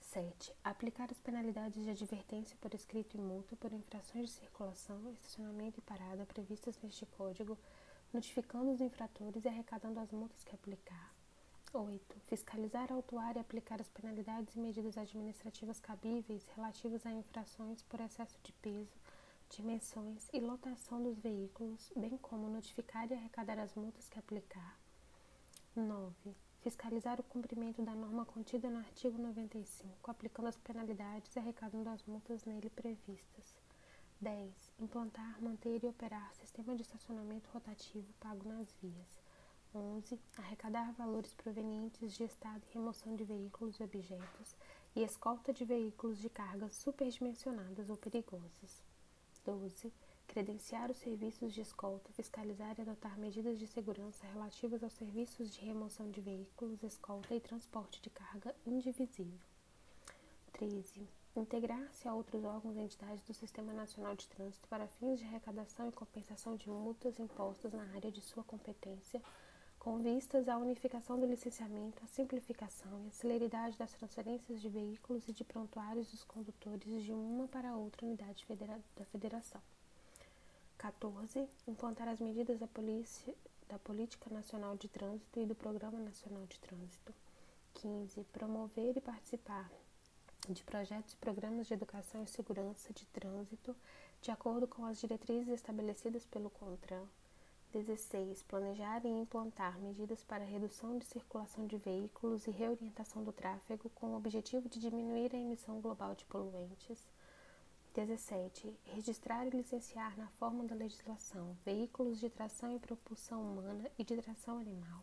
7. 0.00 0.52
Aplicar 0.64 1.08
as 1.12 1.20
penalidades 1.20 1.84
de 1.84 1.90
advertência 1.90 2.56
por 2.60 2.74
escrito 2.74 3.16
e 3.16 3.20
multa 3.20 3.54
por 3.54 3.72
infrações 3.72 4.24
de 4.24 4.32
circulação, 4.32 5.12
estacionamento 5.12 5.78
e 5.78 5.82
parada 5.82 6.26
previstas 6.26 6.76
neste 6.82 7.06
Código, 7.06 7.56
notificando 8.12 8.72
os 8.72 8.80
infratores 8.80 9.44
e 9.44 9.48
arrecadando 9.48 10.00
as 10.00 10.10
multas 10.10 10.42
que 10.42 10.56
aplicar. 10.56 11.14
8. 11.72 12.16
Fiscalizar, 12.24 12.90
autuar 12.90 13.36
e 13.36 13.38
aplicar 13.38 13.80
as 13.80 13.88
penalidades 13.90 14.56
e 14.56 14.58
medidas 14.58 14.98
administrativas 14.98 15.78
cabíveis 15.78 16.44
relativas 16.56 17.06
a 17.06 17.12
infrações 17.12 17.80
por 17.82 18.00
excesso 18.00 18.36
de 18.42 18.52
peso, 18.54 18.90
dimensões 19.50 20.28
e 20.32 20.40
lotação 20.40 21.02
dos 21.02 21.18
veículos, 21.18 21.92
bem 21.96 22.16
como 22.18 22.48
notificar 22.48 23.10
e 23.10 23.14
arrecadar 23.14 23.58
as 23.58 23.74
multas 23.74 24.08
que 24.08 24.18
aplicar. 24.18 24.78
9. 25.74 26.14
fiscalizar 26.60 27.18
o 27.18 27.24
cumprimento 27.24 27.82
da 27.82 27.94
norma 27.94 28.24
contida 28.24 28.70
no 28.70 28.78
artigo 28.78 29.20
95, 29.20 30.08
aplicando 30.08 30.46
as 30.46 30.56
penalidades 30.56 31.34
e 31.34 31.38
arrecadando 31.40 31.90
as 31.90 32.04
multas 32.04 32.44
nele 32.44 32.70
previstas. 32.70 33.56
10. 34.20 34.72
Implantar, 34.78 35.42
manter 35.42 35.82
e 35.82 35.88
operar 35.88 36.32
sistema 36.34 36.76
de 36.76 36.82
estacionamento 36.82 37.50
rotativo 37.52 38.12
pago 38.20 38.48
nas 38.48 38.72
vias. 38.80 39.20
11. 39.74 40.18
Arrecadar 40.38 40.92
valores 40.92 41.34
provenientes 41.34 42.12
de 42.12 42.22
estado 42.22 42.62
e 42.68 42.74
remoção 42.74 43.16
de 43.16 43.24
veículos 43.24 43.80
e 43.80 43.82
objetos 43.82 44.54
e 44.94 45.02
escolta 45.02 45.52
de 45.52 45.64
veículos 45.64 46.18
de 46.18 46.28
cargas 46.28 46.76
superdimensionadas 46.76 47.88
ou 47.90 47.96
perigosas. 47.96 48.89
12 49.44 49.92
credenciar 50.30 50.88
os 50.92 50.98
serviços 50.98 51.52
de 51.52 51.60
escolta, 51.60 52.12
fiscalizar 52.12 52.76
e 52.78 52.82
adotar 52.82 53.18
medidas 53.18 53.58
de 53.58 53.66
segurança 53.66 54.24
relativas 54.28 54.80
aos 54.80 54.92
serviços 54.92 55.52
de 55.52 55.64
remoção 55.64 56.08
de 56.08 56.20
veículos, 56.20 56.84
escolta 56.84 57.34
e 57.34 57.40
transporte 57.40 58.00
de 58.00 58.10
carga 58.10 58.54
indivisível. 58.64 59.40
13. 60.52 61.08
Integrar-se 61.34 62.06
a 62.06 62.14
outros 62.14 62.44
órgãos 62.44 62.76
e 62.76 62.80
entidades 62.80 63.24
do 63.24 63.34
Sistema 63.34 63.72
Nacional 63.72 64.14
de 64.14 64.28
Trânsito 64.28 64.68
para 64.68 64.86
fins 64.86 65.18
de 65.18 65.24
arrecadação 65.24 65.88
e 65.88 65.92
compensação 65.92 66.54
de 66.54 66.70
multas 66.70 67.18
impostas 67.18 67.72
na 67.72 67.82
área 67.96 68.12
de 68.12 68.20
sua 68.20 68.44
competência, 68.44 69.20
com 69.80 69.96
vistas 69.98 70.46
à 70.46 70.58
unificação 70.58 71.18
do 71.18 71.26
licenciamento, 71.26 72.04
à 72.04 72.06
simplificação 72.06 73.02
e 73.02 73.08
à 73.08 73.12
celeridade 73.12 73.78
das 73.78 73.90
transferências 73.90 74.60
de 74.60 74.68
veículos 74.68 75.26
e 75.26 75.32
de 75.32 75.42
prontuários 75.42 76.10
dos 76.10 76.22
condutores 76.22 77.02
de 77.02 77.14
uma 77.14 77.48
para 77.48 77.74
outra 77.74 78.04
unidade 78.04 78.44
da 78.94 79.04
Federação. 79.06 79.60
14. 80.76 81.48
Implantar 81.66 82.08
as 82.08 82.20
medidas 82.20 82.58
da, 82.58 82.66
polícia, 82.66 83.34
da 83.70 83.78
Política 83.78 84.28
Nacional 84.28 84.76
de 84.76 84.86
Trânsito 84.86 85.40
e 85.40 85.46
do 85.46 85.54
Programa 85.54 85.98
Nacional 85.98 86.44
de 86.46 86.58
Trânsito. 86.58 87.14
15. 87.74 88.22
Promover 88.24 88.94
e 88.94 89.00
participar 89.00 89.70
de 90.46 90.62
projetos 90.62 91.14
e 91.14 91.16
programas 91.16 91.66
de 91.66 91.72
educação 91.72 92.22
e 92.22 92.26
segurança 92.26 92.92
de 92.92 93.06
trânsito 93.06 93.74
de 94.20 94.30
acordo 94.30 94.66
com 94.68 94.84
as 94.84 95.00
diretrizes 95.00 95.54
estabelecidas 95.54 96.26
pelo 96.26 96.50
CONTRAN. 96.50 97.06
16. 97.72 98.42
Planejar 98.42 99.04
e 99.04 99.08
implantar 99.08 99.78
medidas 99.78 100.24
para 100.24 100.44
redução 100.44 100.98
de 100.98 101.04
circulação 101.04 101.66
de 101.66 101.76
veículos 101.76 102.46
e 102.46 102.50
reorientação 102.50 103.22
do 103.22 103.32
tráfego 103.32 103.88
com 103.90 104.08
o 104.08 104.16
objetivo 104.16 104.68
de 104.68 104.80
diminuir 104.80 105.34
a 105.34 105.38
emissão 105.38 105.80
global 105.80 106.14
de 106.14 106.24
poluentes. 106.24 107.08
17. 107.94 108.72
Registrar 108.86 109.46
e 109.46 109.50
licenciar 109.50 110.16
na 110.16 110.28
forma 110.28 110.64
da 110.64 110.74
legislação 110.74 111.56
veículos 111.64 112.18
de 112.18 112.28
tração 112.28 112.74
e 112.74 112.78
propulsão 112.78 113.40
humana 113.42 113.90
e 113.98 114.04
de 114.04 114.16
tração 114.16 114.58
animal, 114.58 115.02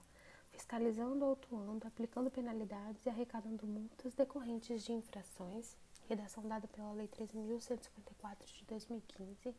fiscalizando, 0.52 1.24
autuando, 1.24 1.88
aplicando 1.88 2.32
penalidades 2.32 3.06
e 3.06 3.10
arrecadando 3.10 3.66
multas 3.66 4.14
decorrentes 4.14 4.84
de 4.84 4.94
infrações. 4.94 5.76
Redação 6.08 6.48
dada 6.48 6.68
pela 6.68 6.94
Lei 6.94 7.08
13.154 7.08 8.46
de 8.46 8.66
2015. 8.66 9.56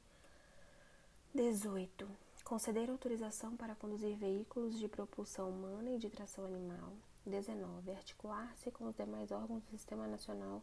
18. 1.35 2.28
Conceder 2.49 2.88
autorização 2.88 3.55
para 3.59 3.74
conduzir 3.74 4.16
veículos 4.16 4.78
de 4.78 4.88
propulsão 4.88 5.51
humana 5.51 5.90
e 5.90 5.99
de 5.99 6.09
tração 6.09 6.46
animal. 6.46 6.94
19. 7.26 7.90
Articular-se 7.90 8.70
com 8.70 8.86
os 8.86 8.96
demais 8.96 9.30
órgãos 9.30 9.62
do 9.64 9.68
Sistema 9.68 10.07
Nacional 10.07 10.62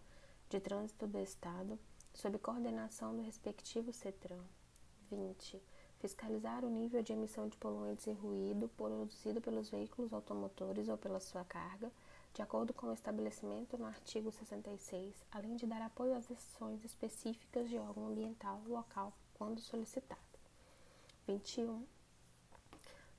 de 0.49 0.59
Trânsito 0.59 1.05
do 1.05 1.19
Estado 1.19 1.77
sob 2.11 2.39
coordenação 2.39 3.15
do 3.15 3.21
respectivo 3.21 3.93
CETRAN. 3.93 4.43
20. 5.11 5.61
Fiscalizar 5.99 6.65
o 6.65 6.71
nível 6.71 7.03
de 7.03 7.13
emissão 7.13 7.47
de 7.47 7.55
poluentes 7.55 8.07
e 8.07 8.13
ruído 8.13 8.67
produzido 8.69 9.39
pelos 9.39 9.69
veículos 9.69 10.11
automotores 10.11 10.89
ou 10.89 10.97
pela 10.97 11.19
sua 11.19 11.45
carga, 11.45 11.91
de 12.33 12.41
acordo 12.41 12.73
com 12.73 12.87
o 12.87 12.93
estabelecimento 12.93 13.77
no 13.77 13.85
artigo 13.85 14.31
66, 14.31 15.23
além 15.31 15.55
de 15.55 15.67
dar 15.67 15.83
apoio 15.83 16.15
às 16.15 16.25
decisões 16.25 16.83
específicas 16.83 17.69
de 17.69 17.77
órgão 17.77 18.07
ambiental 18.07 18.59
local 18.65 19.13
quando 19.35 19.61
solicitado. 19.61 20.24
21. 21.27 21.85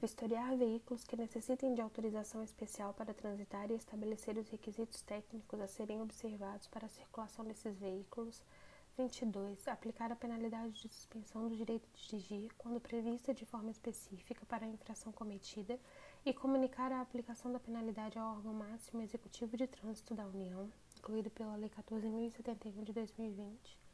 Vistoriar 0.00 0.56
veículos 0.56 1.04
que 1.04 1.16
necessitem 1.16 1.74
de 1.74 1.80
autorização 1.80 2.42
especial 2.42 2.94
para 2.94 3.14
transitar 3.14 3.70
e 3.70 3.74
estabelecer 3.74 4.36
os 4.36 4.48
requisitos 4.48 5.00
técnicos 5.02 5.60
a 5.60 5.66
serem 5.66 6.00
observados 6.00 6.66
para 6.68 6.86
a 6.86 6.90
circulação 6.90 7.44
desses 7.44 7.76
veículos 7.78 8.44
22. 8.96 9.66
Aplicar 9.66 10.12
a 10.12 10.16
penalidade 10.16 10.72
de 10.72 10.88
suspensão 10.88 11.48
do 11.48 11.56
direito 11.56 11.88
de 11.94 12.08
dirigir 12.08 12.52
quando 12.56 12.80
prevista 12.80 13.34
de 13.34 13.44
forma 13.44 13.70
específica 13.70 14.46
para 14.46 14.64
a 14.64 14.68
infração 14.68 15.10
cometida 15.12 15.78
e 16.24 16.32
comunicar 16.32 16.92
a 16.92 17.00
aplicação 17.00 17.50
da 17.50 17.58
penalidade 17.58 18.18
ao 18.18 18.36
órgão 18.36 18.54
máximo 18.54 19.02
executivo 19.02 19.56
de 19.56 19.66
trânsito 19.66 20.14
da 20.14 20.26
União, 20.26 20.70
incluído 20.96 21.30
pela 21.30 21.56
Lei 21.56 21.70
14.071 21.70 22.84
de 22.84 22.92
2020. 22.92 23.85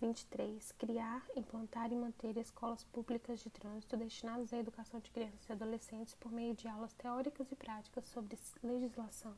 23. 0.00 0.72
Criar, 0.72 1.24
implantar 1.36 1.92
e 1.92 1.96
manter 1.96 2.36
escolas 2.36 2.84
públicas 2.84 3.40
de 3.40 3.50
trânsito 3.50 3.96
destinadas 3.96 4.52
à 4.52 4.58
educação 4.58 5.00
de 5.00 5.10
crianças 5.10 5.48
e 5.48 5.52
adolescentes 5.52 6.14
por 6.14 6.32
meio 6.32 6.54
de 6.54 6.68
aulas 6.68 6.92
teóricas 6.92 7.50
e 7.50 7.56
práticas 7.56 8.08
sobre 8.08 8.38
legislação 8.62 9.34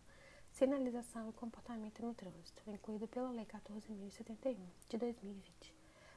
Sinalização 0.56 1.28
e 1.28 1.34
comportamento 1.34 2.00
no 2.00 2.14
trânsito, 2.14 2.62
incluído 2.66 3.06
pela 3.06 3.30
Lei 3.30 3.44
14.071 3.44 4.56
de 4.88 4.96
2020. 4.96 5.74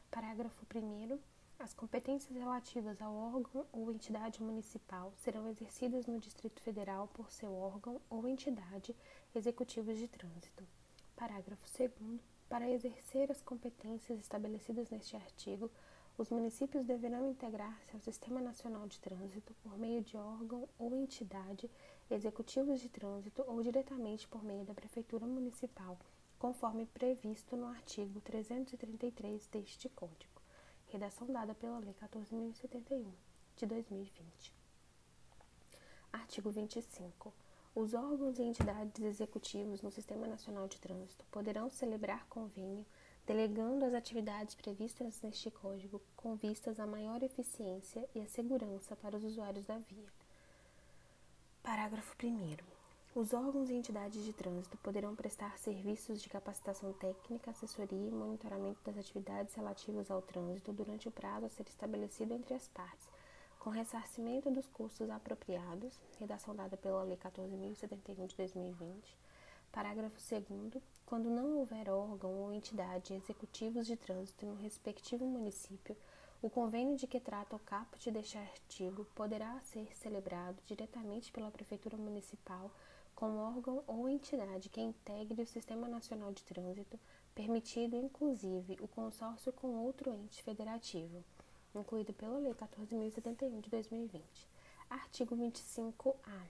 Parágrafo 0.10 0.66
1. 0.74 1.20
As 1.60 1.74
competências 1.74 2.34
relativas 2.34 3.02
ao 3.02 3.14
órgão 3.14 3.66
ou 3.70 3.92
entidade 3.92 4.42
municipal 4.42 5.12
serão 5.18 5.50
exercidas 5.50 6.06
no 6.06 6.22
Distrito 6.22 6.62
Federal 6.62 7.10
por 7.10 7.30
seu 7.30 7.54
órgão 7.54 8.00
ou 8.10 8.26
entidade 8.30 8.96
executivos 9.36 9.98
de 9.98 10.08
trânsito. 10.08 10.66
Parágrafo 11.18 11.66
2. 11.78 12.39
Para 12.50 12.68
exercer 12.68 13.32
as 13.32 13.43
competências 13.43 14.20
estabelecidas 14.20 14.89
neste 14.89 15.16
artigo, 15.16 15.70
os 16.18 16.32
municípios 16.32 16.84
deverão 16.84 17.30
integrar-se 17.30 17.93
ao 17.93 18.02
Sistema 18.02 18.41
Nacional 18.41 18.88
de 18.88 19.00
Trânsito 19.00 19.54
por 19.62 19.78
meio 19.78 20.02
de 20.02 20.18
órgão 20.18 20.68
ou 20.80 20.95
entidade 20.95 21.70
executivos 22.10 22.82
de 22.82 22.89
trânsito 22.89 23.43
ou 23.47 23.62
diretamente 23.62 24.28
por 24.28 24.43
meio 24.43 24.66
da 24.66 24.74
Prefeitura 24.74 25.28
Municipal, 25.28 25.97
conforme 26.39 26.88
previsto 26.88 27.56
no 27.56 27.68
artigo 27.68 28.20
333 28.22 29.45
deste 29.47 29.88
Código. 29.88 30.41
Redação 30.88 31.32
dada 31.32 31.54
pela 31.54 31.78
Lei 31.78 31.93
14.071 31.93 33.06
de 33.58 33.66
2020. 33.68 34.54
Artigo 36.12 36.50
25. 36.50 37.32
Os 37.82 37.94
órgãos 37.94 38.38
e 38.38 38.44
entidades 38.44 39.02
executivos 39.02 39.82
no 39.82 39.90
Sistema 39.90 40.28
Nacional 40.28 40.68
de 40.68 40.78
Trânsito 40.82 41.24
poderão 41.32 41.70
celebrar 41.70 42.28
convênio 42.28 42.86
delegando 43.26 43.86
as 43.86 43.94
atividades 43.94 44.54
previstas 44.54 45.22
neste 45.22 45.50
Código 45.50 46.02
com 46.14 46.36
vistas 46.36 46.78
à 46.78 46.86
maior 46.86 47.24
eficiência 47.24 48.06
e 48.14 48.20
à 48.20 48.28
segurança 48.28 48.98
para 48.98 49.16
os 49.16 49.24
usuários 49.24 49.66
da 49.66 49.78
via. 49.78 50.12
Parágrafo 51.64 52.14
1. 52.22 52.58
Os 53.16 53.32
órgãos 53.32 53.70
e 53.70 53.76
entidades 53.76 54.26
de 54.26 54.34
trânsito 54.34 54.78
poderão 54.80 55.16
prestar 55.16 55.58
serviços 55.58 56.22
de 56.22 56.28
capacitação 56.28 56.92
técnica, 56.92 57.52
assessoria 57.52 58.10
e 58.10 58.12
monitoramento 58.12 58.82
das 58.86 58.98
atividades 58.98 59.56
relativas 59.56 60.12
ao 60.12 60.22
trânsito 60.22 60.74
durante 60.74 61.08
o 61.08 61.12
prazo 61.12 61.46
a 61.46 61.50
ser 61.50 61.66
estabelecido 61.70 62.34
entre 62.34 62.54
as 62.54 62.68
partes, 62.68 63.08
com 63.60 63.70
ressarcimento 63.70 64.49
dos 64.49 64.70
custos 64.70 65.10
apropriados, 65.10 65.99
redação 66.18 66.55
dada 66.55 66.78
pela 66.78 67.03
Lei 67.03 67.18
14.071 67.18 68.28
de 68.28 68.36
2020. 68.38 69.18
Parágrafo 69.70 70.18
2. 70.18 70.82
Quando 71.05 71.30
não 71.30 71.57
houver 71.57 71.89
órgão 71.89 72.34
ou 72.41 72.53
entidade 72.53 73.14
executivos 73.14 73.86
de 73.86 73.97
trânsito 73.97 74.45
no 74.45 74.55
respectivo 74.55 75.26
município, 75.26 75.95
o 76.41 76.49
convênio 76.49 76.95
de 76.95 77.05
que 77.05 77.20
trata 77.20 77.57
o 77.57 77.60
caput 77.60 78.10
deste 78.10 78.38
artigo 78.38 79.03
poderá 79.14 79.60
ser 79.60 79.93
celebrado 79.97 80.57
diretamente 80.66 81.30
pela 81.30 81.51
Prefeitura 81.51 81.97
Municipal 81.97 82.72
com 83.14 83.38
órgão 83.39 83.84
ou 83.86 84.07
entidade 84.07 84.70
que 84.70 84.80
integre 84.80 85.41
o 85.41 85.47
Sistema 85.47 85.89
Nacional 85.89 86.32
de 86.32 86.43
Trânsito, 86.43 86.97
permitido 87.36 87.97
inclusive 87.97 88.78
o 88.80 88.88
consórcio 88.88 89.51
com 89.51 89.84
outro 89.84 90.14
ente 90.14 90.41
federativo, 90.41 91.26
incluído 91.76 92.14
pela 92.14 92.38
Lei 92.40 92.54
14.071 92.54 93.62
de 93.62 93.70
2020. 93.70 94.24
Artigo 94.90 95.36
25-A. 95.36 96.48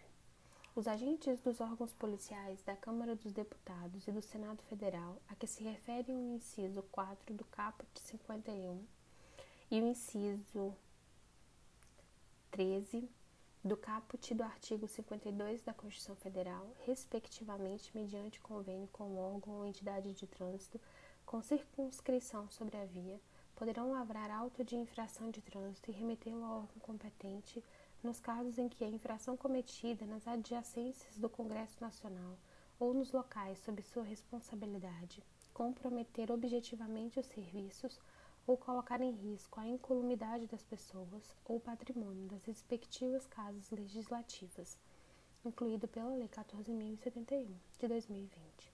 Os 0.76 0.88
agentes 0.88 1.42
dos 1.42 1.60
órgãos 1.60 1.94
policiais 1.94 2.62
da 2.64 2.76
Câmara 2.76 3.16
dos 3.16 3.34
Deputados 3.34 4.08
e 4.08 4.12
do 4.12 4.22
Senado 4.22 4.62
Federal, 4.64 5.22
a 5.28 5.36
que 5.36 5.48
se 5.48 5.64
refere 5.64 6.12
o 6.14 6.36
inciso 6.36 6.82
4 6.92 7.34
do 7.34 7.44
caput 7.46 7.90
51 8.00 8.86
e 9.72 9.82
o 9.82 9.88
inciso 9.88 10.74
13 12.52 13.10
do 13.64 13.76
caput 13.76 14.34
do 14.34 14.44
artigo 14.44 14.88
52 14.88 15.62
da 15.64 15.74
Constituição 15.74 16.16
Federal, 16.16 16.66
respectivamente, 16.86 17.92
mediante 17.94 18.40
convênio 18.40 18.88
com 18.94 19.04
o 19.04 19.18
órgão 19.18 19.56
ou 19.56 19.66
entidade 19.66 20.14
de 20.14 20.26
trânsito 20.26 20.80
com 21.26 21.42
circunscrição 21.42 22.50
sobre 22.50 22.78
a 22.78 22.86
via, 22.86 23.20
poderão 23.60 23.91
lavrar 23.91 24.32
auto 24.32 24.64
de 24.64 24.78
infração 24.78 25.30
de 25.30 25.41
trânsito 25.41 25.91
e 25.91 25.93
remetê-lo 25.93 26.45
ao 26.45 26.60
órgão 26.60 26.80
competente 26.80 27.62
nos 28.01 28.18
casos 28.22 28.57
em 28.57 28.70
que 28.70 28.86
a 28.86 28.88
infração 28.88 29.36
cometida 29.36 30.05
nas 30.05 30.26
adjacências 30.26 31.18
do 31.18 31.30
Congresso 31.30 31.76
Nacional 31.82 32.38
ou 32.80 32.93
nos 32.93 33.12
locais 33.12 33.60
sob 33.60 33.82
sua 33.82 34.03
responsabilidade 34.03 35.22
comprometer 35.53 36.32
objetivamente 36.32 37.20
os 37.20 37.26
serviços 37.26 37.99
ou 38.47 38.55
colocar 38.55 39.01
em 39.01 39.12
risco 39.12 39.60
a 39.60 39.68
incolumidade 39.68 40.47
das 40.47 40.64
pessoas 40.64 41.36
ou 41.43 41.60
patrimônio 41.60 42.30
das 42.30 42.45
respectivas 42.45 43.28
casas 43.28 43.70
legislativas, 43.70 44.78
incluído 45.43 45.86
pela 45.86 46.16
Lei 46.16 46.30
14.071 46.30 47.45
de 47.78 47.88
2020. 47.89 48.72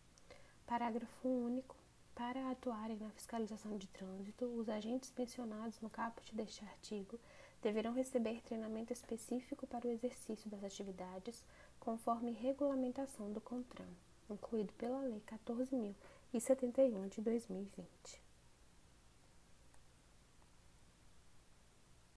Parágrafo 0.67 1.27
único. 1.27 1.75
Para 2.15 2.49
atuarem 2.49 2.97
na 2.97 3.09
fiscalização 3.09 3.77
de 3.77 3.87
trânsito, 3.87 4.45
os 4.45 4.69
agentes 4.69 5.13
mencionados 5.17 5.81
no 5.81 5.89
caput 5.89 6.33
deste 6.33 6.63
artigo 6.63 7.19
deverão 7.61 7.93
receber 7.93 8.41
treinamento 8.41 8.93
específico 8.93 9.67
para 9.67 9.85
o 9.85 9.91
exercício 9.91 10.49
das 10.49 10.63
atividades, 10.63 11.43
conforme 11.77 12.31
regulamentação 12.31 13.33
do 13.33 13.41
CONTRAN, 13.41 13.89
incluído 14.29 14.71
pela 14.73 15.01
Lei 15.01 15.21
14.071 15.27 17.09
de 17.09 17.21
2020. 17.21 18.24